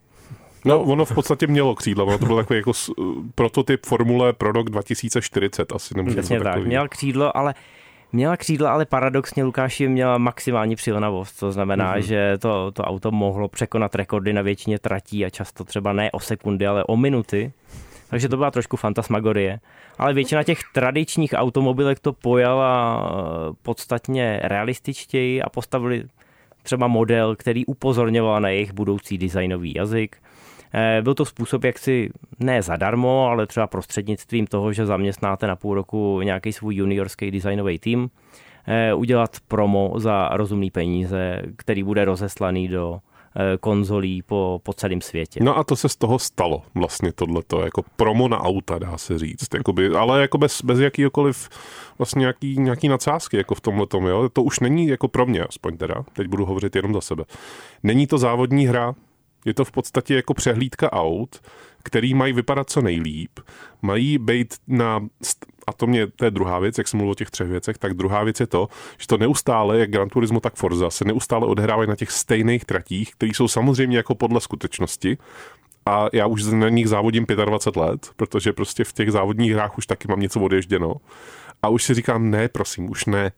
[0.65, 2.73] No, ono v podstatě mělo křídla, ono to byl takový jako
[3.35, 7.55] prototyp formule pro rok 2040, asi nemůžu Přesně tak, měl křídlo, ale
[8.17, 12.07] Měla křídla, ale paradoxně Lukáši měla maximální přilnavost, to znamená, mm-hmm.
[12.07, 16.21] že to, to auto mohlo překonat rekordy na většině tratí a často třeba ne o
[16.21, 17.53] sekundy, ale o minuty.
[18.11, 19.61] Takže to byla trošku fantasmagorie.
[19.99, 26.05] Ale většina těch tradičních automobilek to pojala eh, podstatně realističtěji a postavili
[26.63, 30.17] třeba model, který upozorňoval na jejich budoucí designový jazyk.
[30.75, 32.11] Eh, byl to způsob, jak si
[32.41, 37.79] ne zadarmo, ale třeba prostřednictvím toho, že zaměstnáte na půl roku nějaký svůj juniorský designový
[37.79, 38.11] tým,
[38.67, 42.99] eh, udělat promo za rozumný peníze, který bude rozeslaný do
[43.39, 45.41] eh, konzolí po, po celém světě.
[45.45, 49.19] No a to se z toho stalo vlastně tohleto, jako promo na auta, dá se
[49.19, 51.49] říct, jakoby, ale jako bez, bez jakýkoliv
[51.99, 54.29] vlastně nějaký, nějaký nadsázky jako v tomhle tom, jo.
[54.29, 57.25] To už není jako pro mě, aspoň teda, teď budu hovořit jenom za sebe.
[57.83, 58.95] Není to závodní hra,
[59.47, 61.41] je to v podstatě jako přehlídka aut,
[61.83, 63.41] který mají vypadat co nejlíp,
[63.83, 65.07] mají být na,
[65.67, 67.95] a to mě, to je druhá věc, jak jsem mluvil o těch třech věcech, tak
[67.95, 68.69] druhá věc je to,
[68.99, 73.15] že to neustále, jak Gran Turismo, tak Forza, se neustále odehrávají na těch stejných tratích,
[73.15, 75.19] které jsou samozřejmě jako podle skutečnosti,
[75.87, 79.87] a já už na nich závodím 25 let, protože prostě v těch závodních hrách už
[79.87, 80.95] taky mám něco odježděno.
[81.63, 83.33] A už si říkám, ne, prosím, už ne.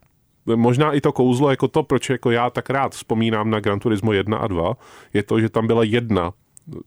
[0.55, 4.13] Možná i to kouzlo, jako to, proč jako já tak rád vzpomínám na Gran Turismo
[4.13, 4.73] 1 a 2,
[5.13, 6.33] je to, že tam byla jedna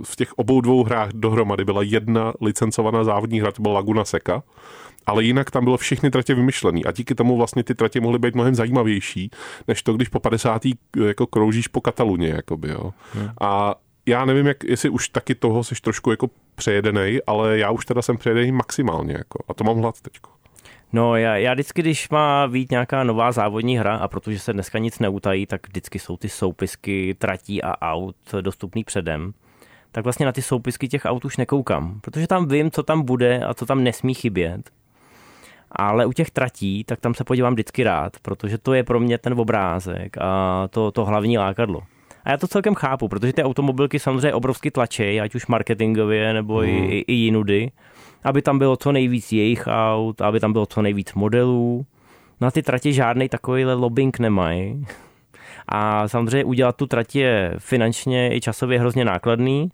[0.05, 4.43] v těch obou dvou hrách dohromady byla jedna licencovaná závodní hra, to byla Laguna Seca,
[5.07, 8.35] ale jinak tam bylo všechny tratě vymyšlený a díky tomu vlastně ty tratě mohly být
[8.35, 9.31] mnohem zajímavější,
[9.69, 10.63] než to, když po 50.
[11.07, 12.93] jako kroužíš po Kataluně, jakoby, jo.
[13.13, 13.29] Hmm.
[13.41, 13.75] A
[14.07, 18.03] já nevím, jak, jestli už taky toho jsi trošku jako přejedenej, ale já už teda
[18.03, 20.31] jsem přejedený maximálně, jako, a to mám hlad teďko.
[20.93, 24.79] No já, já vždycky, když má být nějaká nová závodní hra a protože se dneska
[24.79, 29.33] nic neutají, tak vždycky jsou ty soupisky tratí a aut dostupný předem
[29.93, 33.45] tak vlastně na ty soupisky těch aut už nekoukám, protože tam vím, co tam bude
[33.45, 34.71] a co tam nesmí chybět.
[35.73, 39.19] Ale u těch tratí, tak tam se podívám vždycky rád, protože to je pro mě
[39.19, 41.83] ten obrázek a to, to hlavní lákadlo.
[42.25, 46.59] A já to celkem chápu, protože ty automobilky samozřejmě obrovsky tlačí, ať už marketingově nebo
[46.59, 46.65] mm.
[46.65, 47.71] i, i, i jinudy,
[48.25, 51.87] aby tam bylo co nejvíc jejich aut, aby tam bylo co nejvíc modelů.
[52.41, 54.87] Na ty tratě žádný takovýhle lobbying nemají.
[55.69, 59.71] A samozřejmě udělat tu trať je finančně i časově hrozně nákladný,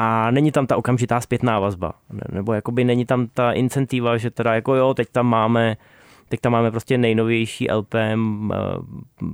[0.00, 1.92] a není tam ta okamžitá zpětná vazba.
[2.32, 5.76] Nebo jakoby není tam ta incentiva, že teda jako jo, teď tam máme
[6.28, 8.56] Teď tam máme prostě nejnovější LPM, eh,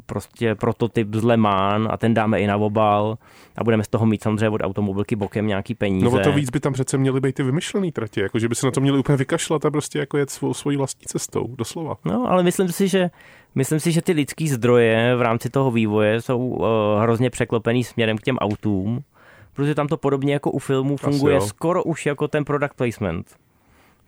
[0.06, 3.18] prostě prototyp z Le Mans a ten dáme i na obal
[3.56, 6.04] a budeme z toho mít samozřejmě od automobilky bokem nějaký peníze.
[6.04, 8.54] No o to víc by tam přece měly být ty vymyšlený tratě, jako že by
[8.54, 11.96] se na to měli úplně vykašlat a prostě jako jet svou, svojí vlastní cestou, doslova.
[12.04, 13.10] No, ale myslím si, že
[13.56, 16.66] Myslím si, že ty lidský zdroje v rámci toho vývoje jsou uh,
[17.00, 19.04] hrozně překlopený směrem k těm autům
[19.54, 23.36] protože tam to podobně jako u filmů funguje skoro už jako ten product placement.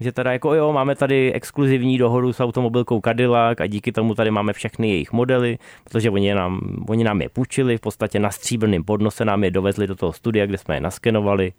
[0.00, 4.30] Že teda jako jo, máme tady exkluzivní dohodu s automobilkou Cadillac a díky tomu tady
[4.30, 8.84] máme všechny jejich modely, protože oni nám, oni nám je půjčili, v podstatě na stříbrném
[8.84, 11.52] podnose nám je dovezli do toho studia, kde jsme je naskenovali.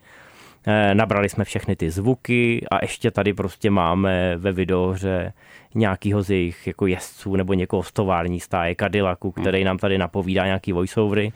[0.70, 5.34] Eh, nabrali jsme všechny ty zvuky a ještě tady prostě máme ve videohře
[5.76, 10.46] nějakýho z jejich jako jezdců nebo někoho z tovární stáje Cadillacu, který nám tady napovídá
[10.46, 11.32] nějaký voiceovery.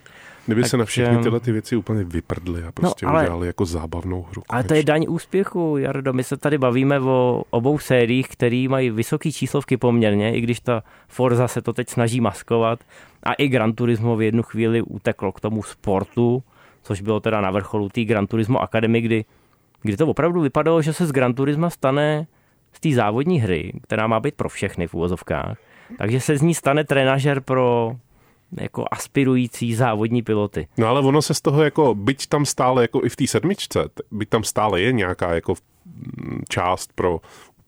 [0.45, 3.23] Kdyby tak, se na všechny tyhle ty věci úplně vyprdly a no, prostě no, ale,
[3.23, 4.43] udělali jako zábavnou hru.
[4.49, 6.13] Ale to je daň úspěchu, Jardo.
[6.13, 10.83] My se tady bavíme o obou sériích, které mají vysoké číslovky poměrně, i když ta
[11.07, 12.79] Forza se to teď snaží maskovat.
[13.23, 16.43] A i Gran Turismo v jednu chvíli uteklo k tomu sportu,
[16.83, 19.25] což bylo teda na vrcholu té Gran Turismo Academy, kdy,
[19.81, 22.27] kdy to opravdu vypadalo, že se z Gran Turisma stane
[22.73, 25.57] z té závodní hry, která má být pro všechny v úvozovkách,
[25.97, 27.95] takže se z ní stane trenažer pro
[28.59, 30.67] jako aspirující závodní piloty.
[30.77, 33.89] No ale ono se z toho jako, byť tam stále jako i v té sedmičce,
[34.11, 35.53] byť tam stále je nějaká jako
[36.49, 37.19] část pro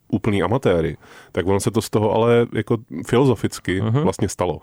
[0.08, 0.98] úplný amatéry,
[1.32, 2.78] tak ono se to z toho ale jako
[3.08, 4.04] filozoficky uh-huh.
[4.04, 4.62] vlastně stalo.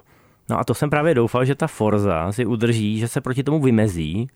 [0.49, 3.61] No a to jsem právě doufal, že ta Forza si udrží, že se proti tomu
[3.61, 4.29] vymezí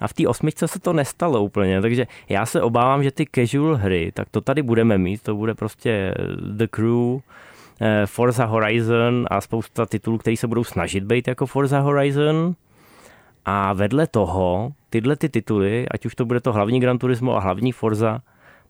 [0.00, 3.76] a v té osmičce se to nestalo úplně, takže já se obávám, že ty casual
[3.76, 6.14] hry, tak to tady budeme mít, to bude prostě
[6.56, 7.18] The Crew,
[8.06, 12.54] Forza Horizon a spousta titulů, které se budou snažit být jako Forza Horizon.
[13.44, 17.40] A vedle toho, tyhle ty tituly, ať už to bude to hlavní Gran Turismo a
[17.40, 18.20] hlavní Forza,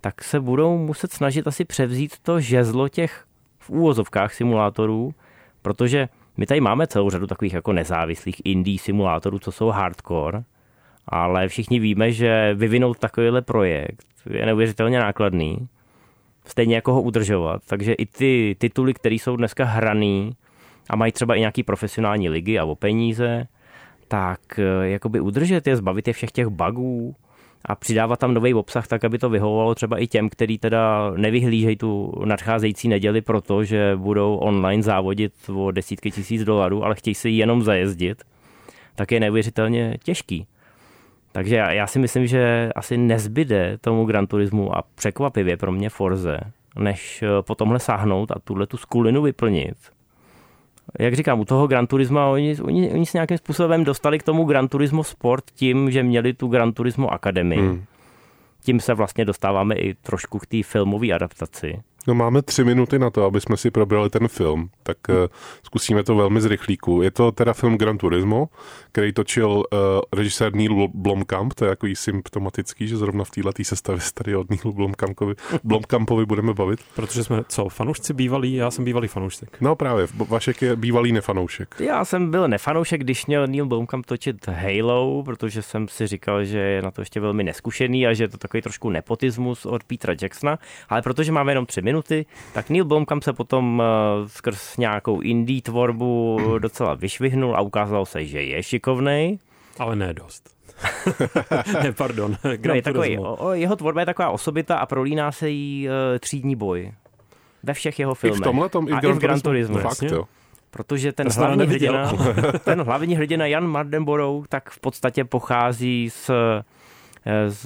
[0.01, 3.25] tak se budou muset snažit asi převzít to žezlo těch
[3.59, 5.15] v úvozovkách simulátorů,
[5.63, 10.43] protože my tady máme celou řadu takových jako nezávislých indie simulátorů, co jsou hardcore,
[11.09, 15.69] ale všichni víme, že vyvinout takovýhle projekt je neuvěřitelně nákladný
[16.45, 17.63] stejně jako ho udržovat.
[17.67, 20.33] Takže i ty tituly, které jsou dneska hraný
[20.91, 23.47] a mají třeba i nějaký profesionální ligy a o peníze,
[24.09, 27.15] tak eh, jakoby udržet je, zbavit je všech těch bugů
[27.65, 31.77] a přidávat tam nový obsah tak, aby to vyhovovalo třeba i těm, kteří teda nevyhlížejí
[31.77, 37.31] tu nadcházející neděli proto, že budou online závodit o desítky tisíc dolarů, ale chtějí si
[37.31, 38.23] jenom zajezdit,
[38.95, 40.47] tak je neuvěřitelně těžký.
[41.37, 45.91] Takže já, já si myslím, že asi nezbyde tomu Gran Turismu a překvapivě pro mě
[45.91, 46.41] Forze,
[46.79, 49.77] než eh, po tomhle sáhnout a tuhle tu skulinu vyplnit.
[50.99, 54.45] Jak říkám, u toho Gran Turismo oni, oni, oni se nějakým způsobem dostali k tomu
[54.45, 57.57] Gran Turismo Sport tím, že měli tu Gran Turismo Academy.
[57.57, 57.85] Hmm.
[58.63, 61.83] Tím se vlastně dostáváme i trošku k té filmové adaptaci.
[62.07, 65.15] No máme tři minuty na to, aby jsme si probrali ten film, tak uh,
[65.63, 67.03] zkusíme to velmi z rychlíku.
[67.03, 68.49] Je to teda film Gran Turismo,
[68.93, 69.79] který točil uh,
[70.13, 74.51] režisér Neil Blomkamp, to je jako symptomatický, že zrovna v této sestavě se tady od
[74.51, 75.35] Neil Blomkampovi,
[75.65, 76.81] Blomkampovi budeme bavit.
[76.97, 78.55] Protože jsme, co, fanoušci bývalí?
[78.55, 79.57] Já jsem bývalý fanoušek.
[79.61, 81.75] No právě, Vašek je bývalý nefanoušek.
[81.81, 86.59] Já jsem byl nefanoušek, když měl Neil Blomkamp točit Halo, protože jsem si říkal, že
[86.59, 90.15] je na to ještě velmi neskušený a že je to takový trošku nepotismus od Petra
[90.23, 91.94] Jacksona, ale protože máme jenom tři minuty,
[92.53, 98.25] tak Neil Blomkamp se potom uh, skrz nějakou indie tvorbu docela vyšvihnul a ukázalo se,
[98.25, 99.39] že je šikovnej.
[99.79, 100.55] Ale ne dost.
[101.83, 102.37] ne, pardon.
[102.67, 106.57] no, je takový, o, jeho tvorba je taková osobita a prolíná se jí uh, třídní
[106.57, 106.93] boj.
[107.63, 108.39] Ve všech jeho filmech.
[108.39, 109.79] I v tomhle tom, i v Gran, Gran Turismo.
[109.79, 110.25] Fakt, jo.
[110.71, 112.13] Protože ten hlavní, hrdina,
[112.65, 116.31] ten hlavní hrdina Jan Mardenborough tak v podstatě pochází z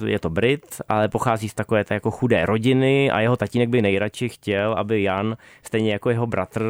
[0.05, 3.81] je to Brit, ale pochází z takové té jako chudé rodiny a jeho tatínek by
[3.81, 6.65] nejradši chtěl, aby Jan, stejně jako jeho bratr,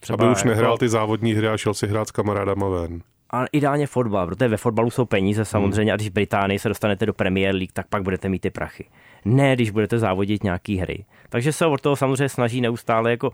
[0.00, 0.24] třeba...
[0.24, 3.02] Aby už nehrál jako, ty závodní hry a šel si hrát s kamarádama ven.
[3.34, 5.94] A ideálně fotbal, protože ve fotbalu jsou peníze samozřejmě hmm.
[5.94, 8.84] a když v Británii se dostanete do Premier League, tak pak budete mít ty prachy.
[9.24, 11.04] Ne, když budete závodit nějaký hry.
[11.28, 13.32] Takže se od toho samozřejmě snaží neustále jako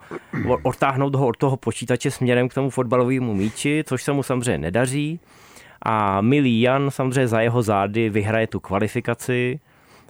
[0.63, 5.19] odtáhnout ho od toho počítače směrem k tomu fotbalovému míči, což se mu samozřejmě nedaří.
[5.81, 9.59] A milý Jan samozřejmě za jeho zády vyhraje tu kvalifikaci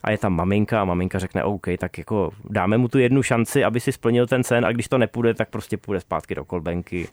[0.04, 3.64] a je tam maminka a maminka řekne OK, tak jako dáme mu tu jednu šanci,
[3.64, 7.08] aby si splnil ten sen a když to nepůjde, tak prostě půjde zpátky do kolbenky.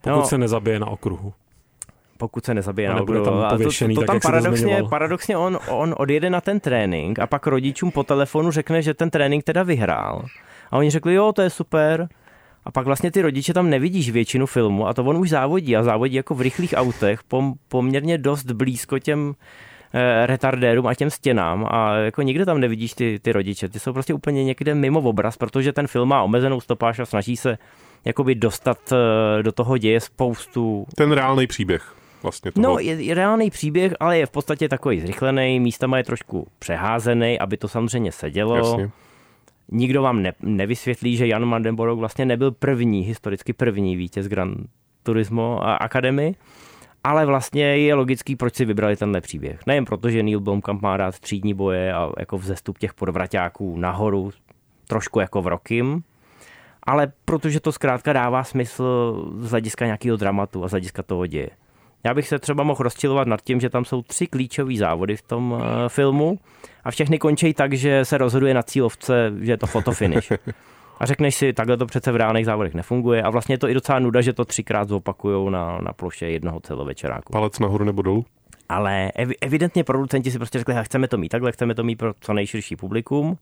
[0.00, 1.32] Pokud no, se nezabije na okruhu
[2.18, 3.24] pokud se nezabije na okruhu.
[3.24, 7.26] Tam pověšený, to, to, to tam paradoxně, paradoxně on, on odjede na ten trénink a
[7.26, 10.24] pak rodičům po telefonu řekne, že ten trénink teda vyhrál.
[10.70, 12.08] A oni řekli, jo, to je super.
[12.68, 15.82] A pak vlastně ty rodiče tam nevidíš většinu filmu a to on už závodí a
[15.82, 19.34] závodí jako v rychlých autech pom, poměrně dost blízko těm
[19.94, 23.68] eh, retardérům a těm stěnám a jako nikde tam nevidíš ty, ty rodiče.
[23.68, 27.36] Ty jsou prostě úplně někde mimo obraz, protože ten film má omezenou stopáž a snaží
[27.36, 27.58] se
[28.04, 30.86] jakoby dostat eh, do toho děje spoustu...
[30.96, 32.68] Ten reálný příběh vlastně toho.
[32.68, 37.38] No, je, je reálný příběh, ale je v podstatě takový zrychlený, místama je trošku přeházený,
[37.38, 38.56] aby to samozřejmě sedělo.
[38.56, 38.90] Jasně
[39.72, 44.58] nikdo vám ne, nevysvětlí, že Jan Mandenborg vlastně nebyl první, historicky první vítěz Grand
[45.02, 46.34] Turismo Academy,
[47.04, 49.60] ale vlastně je logický, proč si vybrali tenhle příběh.
[49.66, 54.30] Nejen proto, že Neil Blomkamp má rád třídní boje a jako vzestup těch podvraťáků nahoru,
[54.88, 56.02] trošku jako v Rokim,
[56.82, 61.50] ale protože to zkrátka dává smysl z hlediska nějakého dramatu a z hlediska toho děje.
[62.04, 65.22] Já bych se třeba mohl rozčilovat nad tím, že tam jsou tři klíčové závody v
[65.22, 66.38] tom uh, filmu
[66.84, 70.32] a všechny končí tak, že se rozhoduje na cílovce, že je to fotofinish.
[71.00, 73.74] A řekneš si, takhle to přece v reálných závodech nefunguje a vlastně je to i
[73.74, 77.32] docela nuda, že to třikrát zopakujou na, na ploše jednoho celovečeráku.
[77.32, 78.24] Palec nahoru nebo dolů?
[78.68, 82.12] Ale ev- evidentně producenti si prostě řekli, chceme to mít takhle, chceme to mít pro
[82.20, 83.38] co nejširší publikum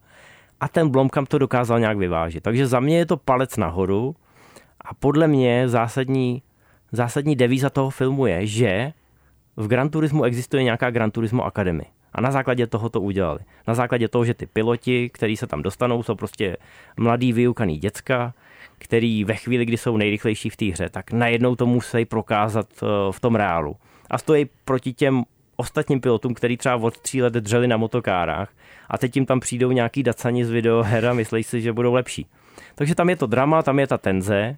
[0.61, 2.43] a ten Blomkamp to dokázal nějak vyvážit.
[2.43, 4.17] Takže za mě je to palec nahoru
[4.81, 6.43] a podle mě zásadní
[6.93, 8.93] zásadní devíza toho filmu je, že
[9.57, 11.85] v Gran Turismu existuje nějaká Gran Turismo Academy.
[12.13, 13.41] A na základě toho to udělali.
[13.67, 16.57] Na základě toho, že ty piloti, kteří se tam dostanou, jsou prostě
[16.97, 18.35] mladý vyukaný děcka,
[18.79, 22.87] který ve chvíli, kdy jsou nejrychlejší v té hře, tak najednou to musí prokázat eh,
[23.11, 23.77] v tom reálu.
[24.11, 25.25] A stojí proti těm
[25.57, 28.51] ostatním pilotům, který třeba od tří let dřeli na motokárách
[28.89, 32.27] a teď jim tam přijdou nějaký dacani z videoher a myslí si, že budou lepší.
[32.75, 34.57] Takže tam je to drama, tam je ta tenze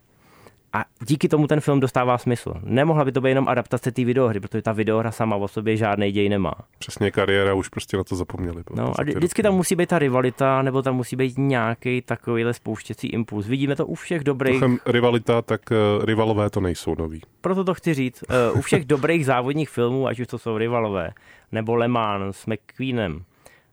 [0.72, 2.54] a díky tomu ten film dostává smysl.
[2.62, 6.12] Nemohla by to být jenom adaptace té videohry, protože ta videohra sama o sobě žádný
[6.12, 6.52] děj nemá.
[6.78, 8.62] Přesně kariéra, už prostě na to zapomněli.
[8.74, 13.06] No a vždycky tam musí být ta rivalita, nebo tam musí být nějaký takovýhle spouštěcí
[13.06, 13.46] impuls.
[13.46, 14.58] Vidíme to u všech dobrých.
[14.58, 17.20] Prochem rivalita, tak uh, rivalové to nejsou noví.
[17.40, 18.24] Proto to chci říct.
[18.52, 21.10] Uh, u všech dobrých závodních filmů, ať už to jsou rivalové,
[21.52, 23.22] nebo Le Mans s McQueenem,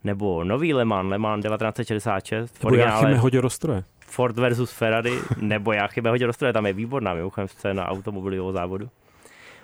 [0.03, 2.63] nebo nový Le Mans, Le Mans 1966.
[2.63, 3.83] Nebo Jáchyme hodě rozstroje.
[4.15, 8.89] Ford versus Ferrari, nebo já chyba hodně rozstroje, tam je výborná mimochodem scéna automobilového závodu.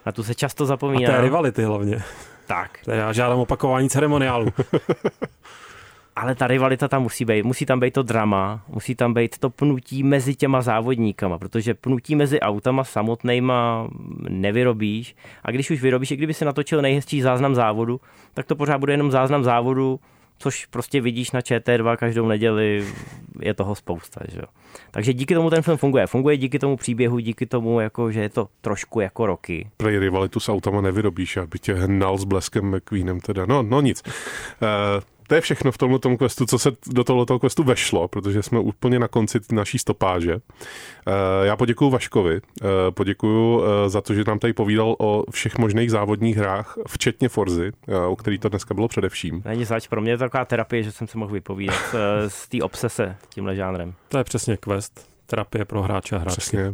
[0.06, 1.10] Na tu se často zapomíná.
[1.10, 2.04] A té rivality hlavně.
[2.48, 2.80] Tak.
[2.86, 4.48] To já žádám opakování ceremoniálu.
[6.16, 7.46] Ale ta rivalita tam musí být.
[7.46, 12.16] Musí tam být to drama, musí tam být to pnutí mezi těma závodníkama, protože pnutí
[12.16, 13.88] mezi autama samotnýma
[14.30, 15.16] nevyrobíš.
[15.44, 18.02] A když už vyrobíš, i kdyby si natočil nejhezčí záznam závodu,
[18.34, 20.00] tak to pořád bude jenom záznam závodu
[20.42, 22.86] což prostě vidíš na ČT2 každou neděli,
[23.42, 24.22] je toho spousta.
[24.32, 24.42] Že?
[24.92, 26.08] Takže díky tomu ten film funguje.
[26.08, 29.70] Funguje díky tomu příběhu, díky tomu, jako, že je to trošku jako roky.
[29.78, 33.46] Prej rivalitu s autama nevyrobíš, aby tě hnal s bleskem McQueenem teda.
[33.46, 34.04] No, no nic.
[34.06, 38.44] Uh, to je všechno v tomhle tom questu, co se do tohoto questu vešlo, protože
[38.44, 40.34] jsme úplně na konci naší stopáže.
[40.34, 41.12] Eh,
[41.44, 45.92] já poděkuji Vaškovi, eh, poděkuji eh, za to, že nám tady povídal o všech možných
[45.92, 47.72] závodních hrách, včetně Forzy,
[48.08, 49.42] o který to dneska bylo především.
[49.46, 51.96] Není zač, pro mě je to taková terapie, že jsem se mohl vypovídat
[52.28, 53.94] z té obsese tímhle žánrem.
[54.08, 56.42] To je přesně quest terapie pro hráče a hráčky.
[56.42, 56.74] Přesně,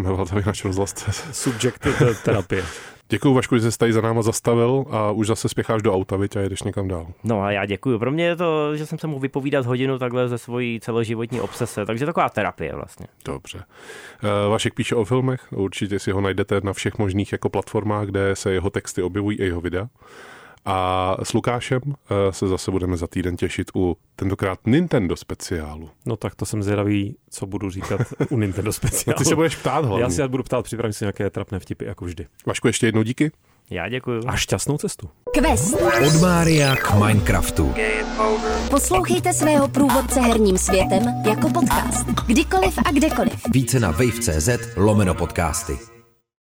[0.00, 0.94] Meval, náš rozhlas.
[1.32, 2.64] Subjective terapie.
[3.08, 6.36] Děkuji Vašku, že jsi tady za náma zastavil a už zase spěcháš do auta, viď,
[6.36, 7.06] a jedeš někam dál.
[7.24, 7.98] No a já děkuji.
[7.98, 11.86] Pro mě je to, že jsem se mohl vypovídat hodinu takhle ze svojí celoživotní obsese,
[11.86, 13.06] takže taková terapie vlastně.
[13.24, 13.58] Dobře.
[13.58, 18.36] Uh, Vašek píše o filmech, určitě si ho najdete na všech možných jako platformách, kde
[18.36, 19.88] se jeho texty objevují i jeho videa.
[20.66, 25.90] A s Lukášem eh, se zase budeme za týden těšit u tentokrát Nintendo speciálu.
[26.06, 28.00] No tak to jsem zvědavý, co budu říkat
[28.30, 29.18] u Nintendo speciálu.
[29.18, 30.02] ty se budeš ptát hlavně.
[30.04, 32.26] Já si budu ptát, připravím si nějaké trapné vtipy, jako vždy.
[32.46, 33.30] Vašku, ještě jednou díky.
[33.70, 34.20] Já děkuji.
[34.26, 35.08] A šťastnou cestu.
[35.34, 35.74] Quest.
[36.06, 37.74] Od Mária k Minecraftu.
[38.70, 42.06] Poslouchejte svého průvodce herním světem jako podcast.
[42.26, 43.42] Kdykoliv a kdekoliv.
[43.52, 45.95] Více na wave.cz lomeno podcasty.